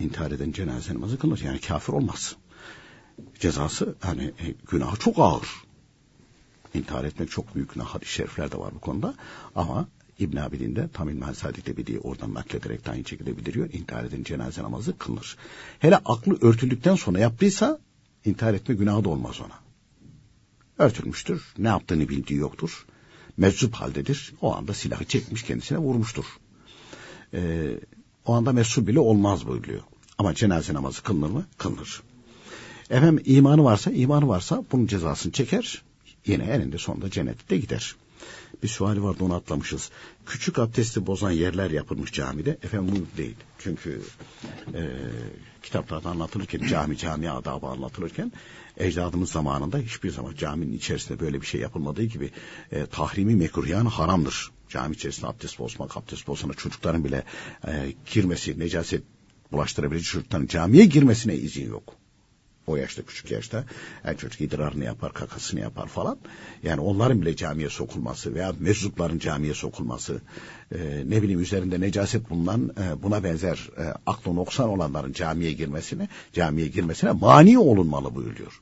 [0.00, 1.40] intihar eden cenaze namazı kılınır.
[1.40, 2.36] Yani kafir olmaz.
[3.40, 5.48] Cezası hani e, günahı çok ağır.
[6.74, 7.86] İntihar etmek çok büyük günah.
[7.86, 9.14] Hadis-i şerifler de var bu konuda.
[9.54, 13.72] Ama İbn Abidin de tam İlmihal Sadik'te bildiği oradan naklederek de aynı şekilde bildiriyor.
[13.72, 15.36] İntihar eden cenaze namazı kılınır.
[15.78, 17.78] Hele aklı örtüldükten sonra yaptıysa
[18.24, 19.58] intihar etme günahı da olmaz ona.
[20.86, 21.54] Örtülmüştür.
[21.58, 22.86] Ne yaptığını bildiği yoktur.
[23.36, 24.34] Meczup haldedir.
[24.40, 26.24] O anda silahı çekmiş kendisine vurmuştur.
[27.34, 27.78] Ee,
[28.26, 29.80] o anda mesul bile olmaz buyuruyor.
[30.18, 31.46] Ama cenaze namazı kılınır mı?
[31.58, 32.02] Kılınır.
[32.90, 35.82] Efendim imanı varsa, imanı varsa bunun cezasını çeker.
[36.26, 37.94] Yine eninde sonunda cennette gider.
[38.62, 39.90] Bir suali vardı onu atlamışız.
[40.26, 42.50] Küçük abdesti bozan yerler yapılmış camide.
[42.50, 43.36] Efendim bu değil.
[43.58, 44.02] Çünkü
[44.74, 44.90] e,
[45.62, 48.32] kitaplarda anlatılırken, cami cami adabı anlatılırken
[48.76, 52.30] ecdadımız zamanında hiçbir zaman caminin içerisinde böyle bir şey yapılmadığı gibi
[52.72, 54.50] e, tahrimi mekruh haramdır.
[54.72, 57.24] Cami içerisinde abdest bozmak, abdest bozana çocukların bile
[57.66, 59.02] e, girmesi, necaset
[59.52, 61.94] bulaştırabilecek çocukların camiye girmesine izin yok.
[62.66, 63.64] O yaşta küçük yaşta
[64.04, 66.18] yani çocuk idrarını yapar, kakasını yapar falan.
[66.62, 70.20] Yani onların bile camiye sokulması veya meczupların camiye sokulması,
[70.74, 76.08] e, ne bileyim üzerinde necaset bulunan e, buna benzer e, aklı noksan olanların camiye girmesine,
[76.32, 78.60] camiye girmesine mani olunmalı buyuruyor.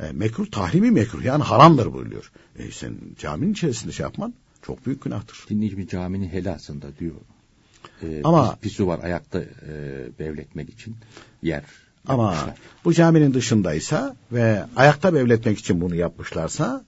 [0.00, 2.32] E, mekruh tahrimi mekruh yani haramdır buyuruyor.
[2.58, 4.34] E, sen caminin içerisinde şey yapman
[4.66, 5.44] çok büyük günahtır.
[5.48, 7.14] Dinleyicimiz caminin helasında diyor.
[8.02, 9.72] Ee, Ama- pis, pisu var ayakta e,
[10.18, 10.96] bevletmek için
[11.42, 11.64] yer.
[12.08, 12.58] Ama yapmışlar.
[12.84, 16.84] bu caminin dışındaysa ve ayakta bevletmek için bunu yapmışlarsa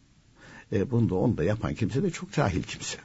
[0.73, 2.99] e, bunu da onu da yapan kimse de çok cahil kimse.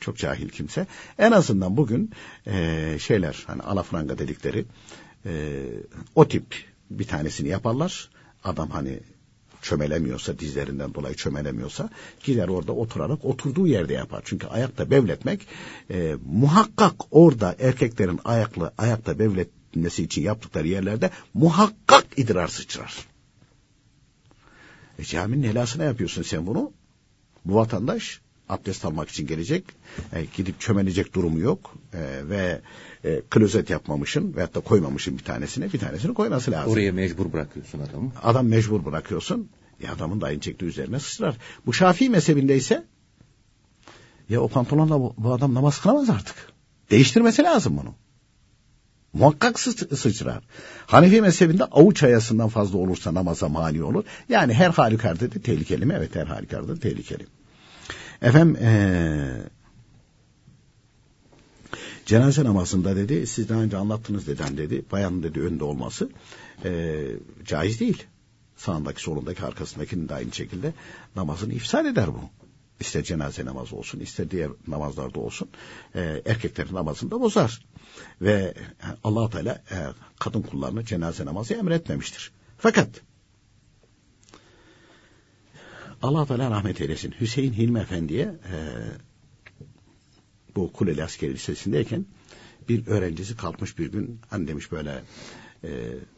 [0.00, 0.86] Çok cahil kimse.
[1.18, 2.10] En azından bugün
[2.46, 4.64] e, şeyler hani alafranga dedikleri
[5.26, 5.62] e,
[6.14, 6.44] o tip
[6.90, 8.10] bir tanesini yaparlar.
[8.44, 9.00] Adam hani
[9.62, 11.90] çömelemiyorsa dizlerinden dolayı çömelemiyorsa
[12.24, 14.22] gider orada oturarak oturduğu yerde yapar.
[14.24, 15.46] Çünkü ayakta bevletmek
[15.90, 22.94] e, muhakkak orada erkeklerin ayaklı ayakta bevletmesi için yaptıkları yerlerde muhakkak idrar sıçrar.
[24.98, 26.72] E, caminin helasına yapıyorsun sen bunu.
[27.44, 29.64] Bu vatandaş abdest almak için gelecek.
[30.12, 31.74] E, gidip çömelecek durumu yok.
[31.92, 32.60] E, ve
[33.04, 36.72] e, klozet yapmamışın veyahut da koymamışın bir tanesine bir tanesini koyması lazım.
[36.72, 38.12] Oraya mecbur bırakıyorsun adamı.
[38.22, 39.48] Adam mecbur bırakıyorsun.
[39.82, 41.36] Ya adamın da aynı şekilde üzerine sıçrar.
[41.66, 42.84] Bu Şafii mezhebinde ise
[44.28, 46.36] ya o pantolonla bu, bu adam namaz kılamaz artık.
[46.90, 47.94] Değiştirmesi lazım bunu.
[49.12, 50.44] Muhakkak sı- sıçrar.
[50.86, 54.04] Hanefi mezhebinde avuç ayasından fazla olursa namaza mani olur.
[54.28, 55.94] Yani her halükarda da tehlikeli mi?
[55.96, 57.26] Evet her halükarda da tehlikeli.
[58.22, 59.42] Efendim ee,
[62.06, 66.10] cenaze namazında dedi siz daha önce anlattınız deden dedi bayanın dedi önde olması
[66.64, 67.06] ee,
[67.44, 68.06] caiz değil.
[68.56, 70.72] Sağındaki solundaki arkasındakinin de aynı şekilde
[71.16, 72.20] namazını ifsad eder bu.
[72.80, 75.48] İster cenaze namazı olsun ister diğer namazlarda olsun
[75.94, 77.66] ee, erkeklerin namazını da bozar.
[78.22, 78.54] Ve
[79.04, 79.76] allah Teala e,
[80.18, 82.32] kadın kullarına cenaze namazı emretmemiştir.
[82.58, 82.88] Fakat
[86.02, 88.56] allah Teala rahmet eylesin Hüseyin Hilmi Efendi'ye e,
[90.56, 92.06] bu Kuleli Askeri Lisesi'ndeyken
[92.68, 95.02] bir öğrencisi kalkmış bir gün hani demiş böyle
[95.64, 95.70] e,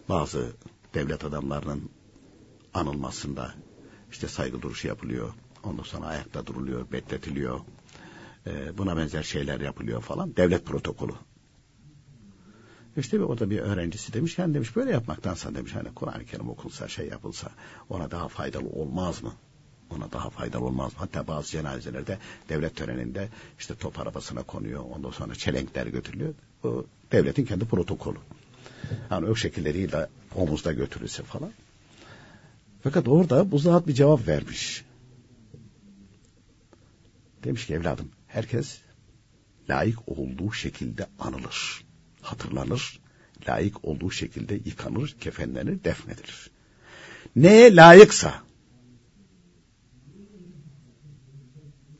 [0.08, 0.52] bazı
[0.94, 1.90] devlet adamlarının
[2.74, 3.54] anılmasında
[4.10, 5.34] işte saygı duruşu yapılıyor.
[5.64, 7.60] Ondan sonra ayakta duruluyor, bekletiliyor.
[8.46, 10.36] E, buna benzer şeyler yapılıyor falan.
[10.36, 11.12] Devlet protokolü.
[12.96, 16.48] İşte bir, o da bir öğrencisi demiş yani demiş böyle yapmaktansa demiş hani Kur'an-ı Kerim
[16.48, 17.50] okunsa şey yapılsa
[17.88, 19.32] ona daha faydalı olmaz mı?
[19.90, 20.92] Ona daha faydalı olmaz?
[20.96, 22.18] Hatta bazı cenazelerde
[22.48, 23.28] devlet töreninde
[23.58, 24.84] işte top arabasına konuyor.
[24.96, 26.34] Ondan sonra çelenkler götürülüyor.
[26.62, 28.18] Bu devletin kendi protokolü.
[29.10, 29.26] Yani
[29.64, 31.52] değil de omuzda götürülse falan.
[32.82, 34.84] Fakat orada bu zat bir cevap vermiş.
[37.44, 38.78] Demiş ki evladım herkes
[39.70, 41.84] layık olduğu şekilde anılır,
[42.22, 43.00] hatırlanır,
[43.48, 46.50] layık olduğu şekilde yıkanır, kefenlenir, defnedilir.
[47.36, 48.42] Neye layıksa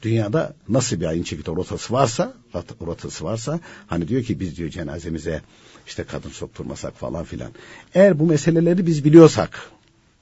[0.02, 4.70] dünyada nasıl bir aynı şekilde rotası varsa rot- rotası varsa hani diyor ki biz diyor
[4.70, 5.42] cenazemize
[5.86, 7.52] işte kadın sokturmasak falan filan.
[7.94, 9.70] Eğer bu meseleleri biz biliyorsak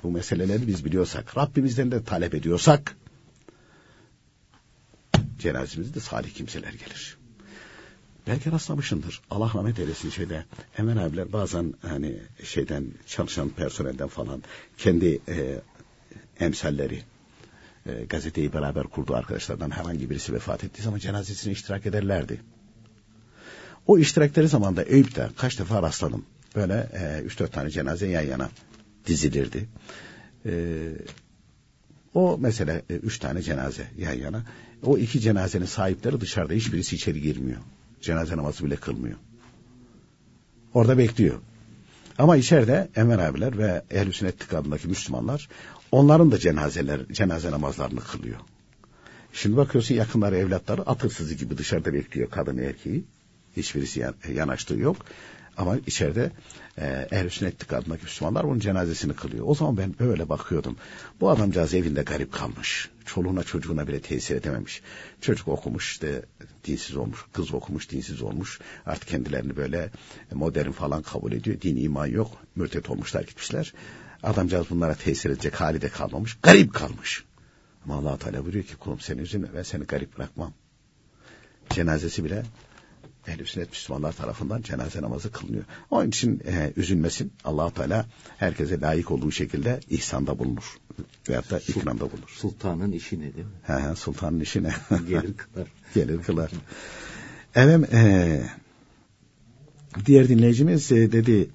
[0.03, 2.97] bu meseleleri biz biliyorsak Rabbimizden de talep ediyorsak
[5.39, 7.19] cenazemizde salih kimseler gelir.
[8.27, 9.21] Belki rastlamışındır.
[9.31, 10.45] Allah rahmet eylesin şeyde.
[10.73, 14.43] Hemen abiler bazen hani şeyden çalışan personelden falan
[14.79, 15.61] kendi e,
[16.41, 17.03] emsalleri
[17.89, 22.41] e, gazeteyi beraber kurduğu arkadaşlardan herhangi birisi vefat ettiği zaman cenazesine iştirak ederlerdi.
[23.87, 26.25] O iştirakleri zamanında Eyüp'te kaç defa rastladım.
[26.57, 28.51] Böyle e, üç dört tane cenaze yan yana
[29.07, 29.69] dizilirdi.
[30.47, 30.53] E,
[32.15, 34.43] o mesela e, üç tane cenaze yan yana.
[34.83, 37.61] O iki cenazenin sahipleri dışarıda hiçbirisi içeri girmiyor.
[38.01, 39.17] Cenaze namazı bile kılmıyor.
[40.75, 41.39] Orada bekliyor.
[42.19, 45.49] Ama içeride Enver abiler ve Ehl-i Sünnet Müslümanlar
[45.93, 48.39] onların da cenazeler, cenaze namazlarını kılıyor.
[49.33, 53.05] Şimdi bakıyorsun yakınları evlatları atırsızı gibi dışarıda bekliyor kadın erkeği.
[53.57, 54.97] Hiçbirisi yan, yanaştığı yok.
[55.57, 56.31] Ama içeride
[56.79, 59.45] e, Ehl-i Sünnet adındaki Müslümanlar onun cenazesini kılıyor.
[59.49, 60.77] O zaman ben böyle bakıyordum.
[61.21, 62.91] Bu adamcağız evinde garip kalmış.
[63.07, 64.83] Çoluğuna çocuğuna bile tesir edememiş.
[65.21, 66.23] Çocuk okumuş işte
[66.65, 67.19] dinsiz olmuş.
[67.33, 68.61] Kız okumuş dinsiz olmuş.
[68.87, 69.91] Artık kendilerini böyle
[70.33, 71.61] modern falan kabul ediyor.
[71.61, 72.31] Din iman yok.
[72.57, 73.73] Mürtet olmuşlar gitmişler.
[74.23, 76.39] Adamcağız bunlara tesir edecek hali de kalmamış.
[76.43, 77.25] Garip kalmış.
[77.85, 80.53] Ama allah Teala buyuruyor ki kulum seni üzülme ben seni garip bırakmam.
[81.71, 82.43] Cenazesi bile
[83.27, 85.65] ehl sünnet Müslümanlar tarafından cenaze namazı kılınıyor.
[85.91, 87.33] Onun için e, üzülmesin.
[87.45, 88.07] allah Teala
[88.39, 90.79] herkese layık olduğu şekilde ihsanda bulunur.
[91.29, 92.29] Veyahut da ikramda bulunur.
[92.29, 93.53] Sultanın işi ne değil mi?
[93.63, 94.75] He, he, sultanın işi ne?
[95.09, 95.69] Gelir kılar.
[95.95, 96.51] Gelir kılar.
[97.55, 98.43] Evet, e,
[100.07, 101.51] diğer dinleyicimiz e, dedi,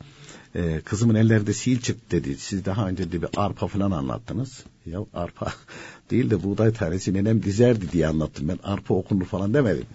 [0.56, 2.38] e, kızımın ellerinde sil çıktı dedi.
[2.38, 4.64] Siz daha önce de bir arpa falan anlattınız.
[4.86, 5.54] Ya arpa
[6.10, 8.60] değil de buğday tanesi nenem dizerdi diye anlattım ben.
[8.64, 9.86] Arpa okunur falan demedim.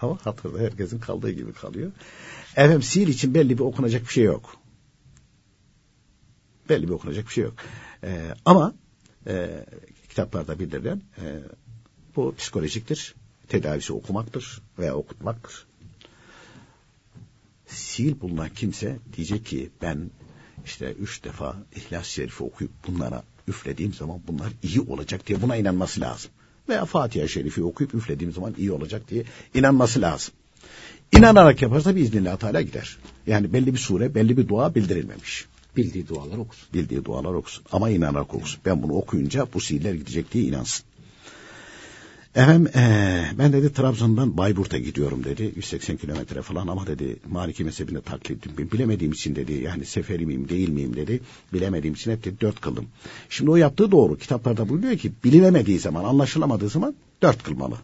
[0.00, 1.92] Ama hatırda herkesin kaldığı gibi kalıyor.
[2.56, 4.56] Efendim sil için belli bir okunacak bir şey yok.
[6.68, 7.54] Belli bir okunacak bir şey yok.
[8.04, 8.74] E, ama
[9.26, 9.66] e,
[10.08, 11.40] kitaplarda bildirilen e,
[12.16, 13.14] bu psikolojiktir.
[13.48, 15.66] Tedavisi okumaktır veya okutmaktır.
[17.88, 20.10] Sil bulunan kimse diyecek ki ben
[20.64, 26.00] işte üç defa İhlas Şerif'i okuyup bunlara üflediğim zaman bunlar iyi olacak diye buna inanması
[26.00, 26.30] lazım.
[26.68, 30.34] Veya Fatiha Şerif'i okuyup üflediğim zaman iyi olacak diye inanması lazım.
[31.12, 32.98] İnanarak yaparsa biiznillah Teala gider.
[33.26, 35.46] Yani belli bir sure, belli bir dua bildirilmemiş.
[35.76, 36.68] Bildiği dualar okusun.
[36.74, 37.64] Bildiği dualar okusun.
[37.72, 38.60] Ama inanarak okusun.
[38.66, 40.84] Ben bunu okuyunca bu sihirler gidecek diye inansın.
[42.34, 45.52] Efendim ee, ben dedi Trabzon'dan Bayburt'a gidiyorum dedi.
[45.56, 48.58] 180 kilometre falan ama dedi Maliki mezhebini taklit.
[48.72, 51.20] Bilemediğim için dedi yani seferi miyim değil miyim dedi.
[51.52, 52.86] Bilemediğim için hep dedi dört kıldım.
[53.28, 54.18] Şimdi o yaptığı doğru.
[54.18, 57.76] Kitaplarda buyuruyor ki bilinemediği zaman anlaşılamadığı zaman dört kılmalı.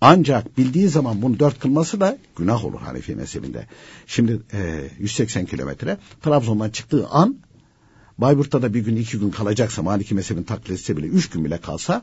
[0.00, 3.66] Ancak bildiği zaman bunu dört kılması da günah olur Hanefi mezhebinde.
[4.06, 7.36] Şimdi e, 180 kilometre Trabzon'dan çıktığı an
[8.18, 11.58] Bayburt'ta da bir gün iki gün kalacaksa Maliki mezhebini taklit etse bile üç gün bile
[11.58, 12.02] kalsa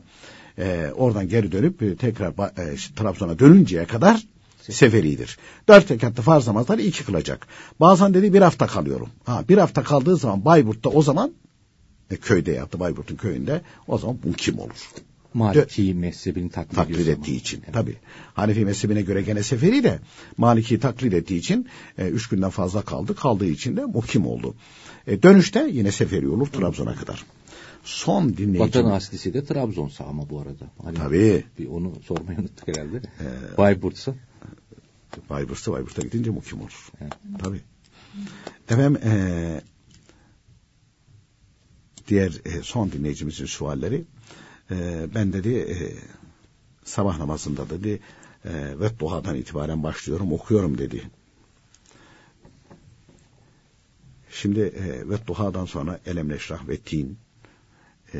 [0.58, 4.26] e, oradan geri dönüp e, tekrar e, Trabzon'a dönünceye kadar
[4.72, 5.38] seferidir.
[5.68, 7.46] Dört rekatta farz namazları iki kılacak.
[7.80, 9.08] Bazen dedi bir hafta kalıyorum.
[9.24, 11.32] Ha, bir hafta kaldığı zaman Bayburt'ta o zaman
[12.10, 14.90] e, köyde yattı Bayburt'un köyünde o zaman bu kim olur?
[15.34, 17.60] Maliki mezhebini taklit, taklit ettiği için.
[17.64, 17.74] Evet.
[17.74, 17.96] Tabi.
[18.34, 19.98] Hanefi mezhebine göre gene seferi de
[20.36, 23.14] Maliki taklit ettiği için e, üç günden fazla kaldı.
[23.14, 24.54] Kaldığı için de mukim oldu.
[25.06, 27.24] E, dönüşte yine seferi olur Trabzon'a kadar.
[27.84, 28.60] Son dinleyici.
[28.60, 30.70] Vatan aslisi de Trabzon'sa ama bu arada.
[30.82, 31.44] Hani Tabii.
[31.58, 32.96] Bir onu sormayı unuttuk herhalde.
[32.96, 34.14] Ee, Bayburt'sa.
[35.30, 36.92] Bayburt'sa Bayburt'a gidince mukim olur.
[37.00, 37.12] Evet.
[37.38, 37.60] Tabii.
[38.68, 39.60] Efendim e,
[42.08, 44.04] diğer e, son dinleyicimizin sualleri
[44.70, 45.76] e, ben dedi e,
[46.84, 48.00] sabah namazında dedi
[48.44, 48.50] e,
[48.80, 51.02] ve duhadan itibaren başlıyorum okuyorum dedi.
[54.30, 57.18] Şimdi e, ve duhadan sonra elemleşrah ve tin
[58.14, 58.18] e,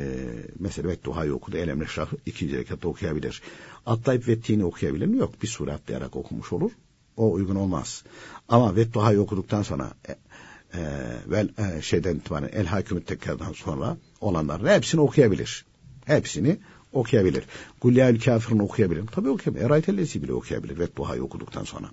[0.59, 3.41] mesela ve duhayı okudu elemleşrah ikinci rekatta okuyabilir.
[3.85, 5.17] Atlayıp ve tini okuyabilir mi?
[5.17, 6.71] Yok bir sure atlayarak okumuş olur.
[7.17, 8.03] O uygun olmaz.
[8.49, 10.81] Ama ve duhayı okuduktan sonra e, e,
[11.27, 15.65] vel e, şeyden itibaren el hakimü tekrardan sonra olanların hepsini okuyabilir.
[16.05, 16.57] Hepsini
[16.93, 17.43] okuyabilir.
[17.81, 19.07] Gulyal kafirin okuyabilir.
[19.07, 19.65] Tabii okuyabilir.
[19.65, 20.79] Eraytellezi bile okuyabilir.
[20.79, 21.87] Ve duhayı okuduktan sonra.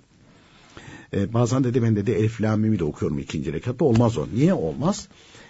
[1.13, 3.85] Ee, bazen dedi ben dedi Elif Lamim'i de okuyorum ikinci rekatta.
[3.85, 4.27] Olmaz o.
[4.33, 5.07] Niye olmaz?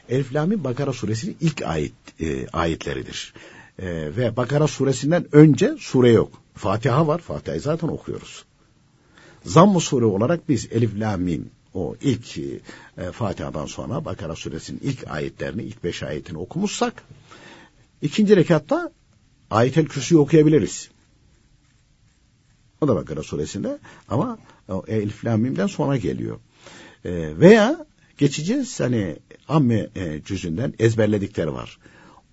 [0.10, 3.34] Elif Lamim Bakara suresinin ilk ayet, e, ayetleridir.
[3.80, 3.86] E,
[4.18, 6.32] ve Bakara suresinden önce sure yok.
[6.55, 7.20] Fatiha var.
[7.20, 8.45] Fatiha'yı zaten okuyoruz.
[9.45, 15.64] Zamm-ı sure olarak biz Elif Lamim o ilk e, Fatiha'dan sonra Bakara suresinin ilk ayetlerini,
[15.64, 17.03] ilk beş ayetini okumuşsak
[18.01, 18.91] İkinci rekatta
[19.51, 20.89] ayetel kürsüyü okuyabiliriz.
[22.82, 23.78] O da Bakara suresinde
[24.10, 24.38] ama
[24.88, 26.39] Elif Lamim'den sonra geliyor.
[27.05, 27.86] E, veya
[28.18, 29.15] geçeceğiz hani
[29.47, 31.78] amme e, cüzünden ezberledikleri var.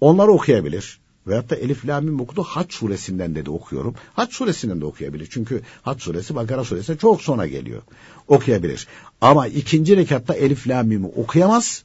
[0.00, 1.00] Onları okuyabilir.
[1.26, 3.94] Veyahut da Elif Lamim okudu Haç suresinden dedi okuyorum.
[4.12, 5.28] Haç suresinden de okuyabilir.
[5.30, 7.82] Çünkü Haç suresi Bakara suresi çok sonra geliyor.
[8.28, 8.86] Okuyabilir.
[9.20, 11.84] Ama ikinci rekatta Elif Lamim'i okuyamaz.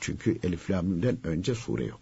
[0.00, 2.00] Çünkü Elif Lamim'den önce sure yok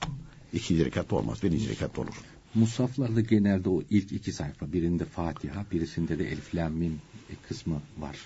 [0.54, 1.42] ikinci rekatta olmaz.
[1.42, 2.14] Birinci rekatta olur.
[2.54, 7.00] Musaflarda genelde o ilk iki sayfa birinde Fatiha birisinde de Elif Lam Mim
[7.48, 8.16] kısmı var.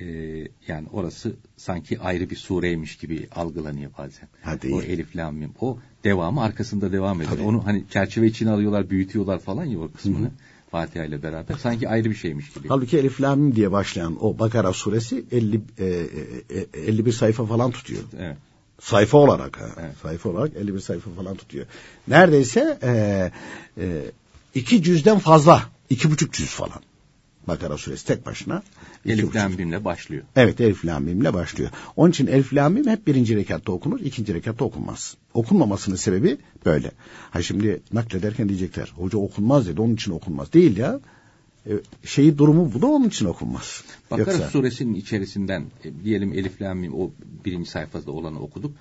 [0.00, 0.06] ee,
[0.68, 4.28] yani orası sanki ayrı bir sureymiş gibi algılanıyor bazen.
[4.42, 5.50] Ha, O Elif Lam Mim.
[5.60, 7.36] O devamı arkasında devam ediyor.
[7.36, 7.46] Tabii.
[7.46, 10.30] Onu hani çerçeve içine alıyorlar, büyütüyorlar falan ya o kısmını.
[10.70, 12.68] Fatiha ile beraber sanki ayrı bir şeymiş gibi.
[12.68, 15.84] Halbuki Elif Lam diye başlayan o Bakara suresi 50 e,
[16.74, 18.02] e, 51 sayfa falan tutuyor.
[18.18, 18.36] Evet.
[18.84, 19.66] Sayfa olarak ha.
[19.80, 19.96] Evet.
[20.02, 21.66] Sayfa olarak 51 sayfa falan tutuyor.
[22.08, 23.30] Neredeyse e,
[23.78, 24.02] e,
[24.54, 25.62] iki cüzden fazla.
[25.90, 26.80] iki buçuk cüz falan.
[27.48, 28.62] Bakara suresi tek başına.
[29.06, 30.22] Elif Lamim'le başlıyor.
[30.36, 31.70] Evet Elif Lamim'le başlıyor.
[31.96, 35.16] Onun için Elif Lamim hep birinci rekatta okunur, ikinci rekatta okunmaz.
[35.34, 36.90] Okunmamasının sebebi böyle.
[37.30, 40.52] Ha şimdi naklederken diyecekler, hoca okunmaz dedi, onun için okunmaz.
[40.52, 41.00] Değil ya,
[41.66, 41.72] e,
[42.04, 43.84] şeyi durumu bu da onun için okunmaz.
[44.10, 44.50] Bakara Yoksa...
[44.50, 47.10] suresinin içerisinden e, diyelim Elif Lam o
[47.44, 48.72] birinci sayfada olanı okuduk.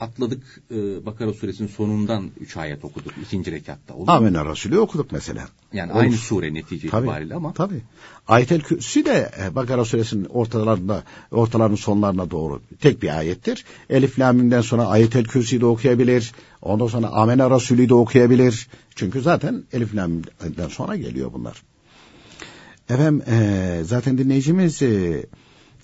[0.00, 3.94] Atladık e, Bakara suresinin sonundan üç ayet okuduk ikinci rekatta.
[3.94, 5.48] Olur Amenna Resulü okuduk mesela.
[5.72, 6.00] Yani Olur.
[6.00, 7.52] aynı sure netice tabii, itibariyle ama.
[7.52, 7.82] Tabii.
[8.28, 13.64] Ayetel Kürsi de e, Bakara suresinin ortalarında ortalarının sonlarına doğru tek bir ayettir.
[13.90, 16.32] Elif Lamim'den sonra Ayetel Kürsi'yi de okuyabilir.
[16.62, 18.68] Ondan sonra Amenna Resulü'yü de okuyabilir.
[18.94, 21.62] Çünkü zaten Elif Lamim'den sonra geliyor bunlar.
[22.88, 25.26] Efendim e, zaten dinleyicimiz e,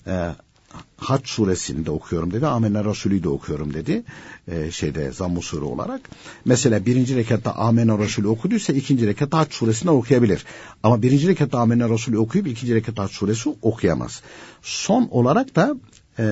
[0.07, 0.35] e,
[0.97, 2.47] Haç suresini okuyorum dedi.
[2.47, 4.03] Amenna Resulü de okuyorum dedi.
[4.47, 6.01] E, şeyde Zammu sure olarak.
[6.45, 10.45] Mesela birinci rekatta Amenna Resulü okuduysa ikinci rekatta Haç suresini okuyabilir.
[10.83, 14.21] Ama birinci rekatta Amenna Resulü okuyup ikinci rekatta Haç suresi okuyamaz.
[14.61, 15.75] Son olarak da
[16.19, 16.25] e,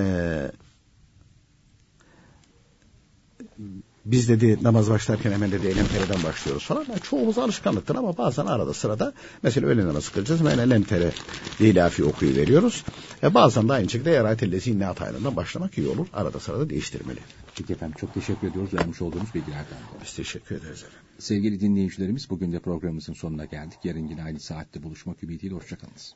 [4.12, 6.86] biz dedi namaz başlarken hemen dedi elemtereden başlıyoruz falan.
[6.90, 10.40] Yani çoğumuz alışkanlıktır ama bazen arada sırada mesela öğle namazı kılacağız.
[10.40, 11.12] Hemen elemtere
[11.60, 12.84] ilafi okuyu veriyoruz.
[13.24, 16.08] E bazen de aynı şekilde yaratellezi inneat ayrından başlamak iyi olur.
[16.14, 17.20] Arada sırada değiştirmeli.
[17.56, 20.02] Peki efendim çok teşekkür ediyoruz vermiş olduğunuz bilgilerden dolayı.
[20.06, 21.00] Biz teşekkür ederiz efendim.
[21.20, 23.80] Sevgili dinleyicilerimiz bugün de programımızın sonuna geldik.
[23.84, 26.16] Yarın yine aynı saatte buluşmak ümidiyle hoşçakalınız.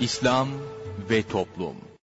[0.00, 0.48] İslam
[1.10, 1.85] ve Toplum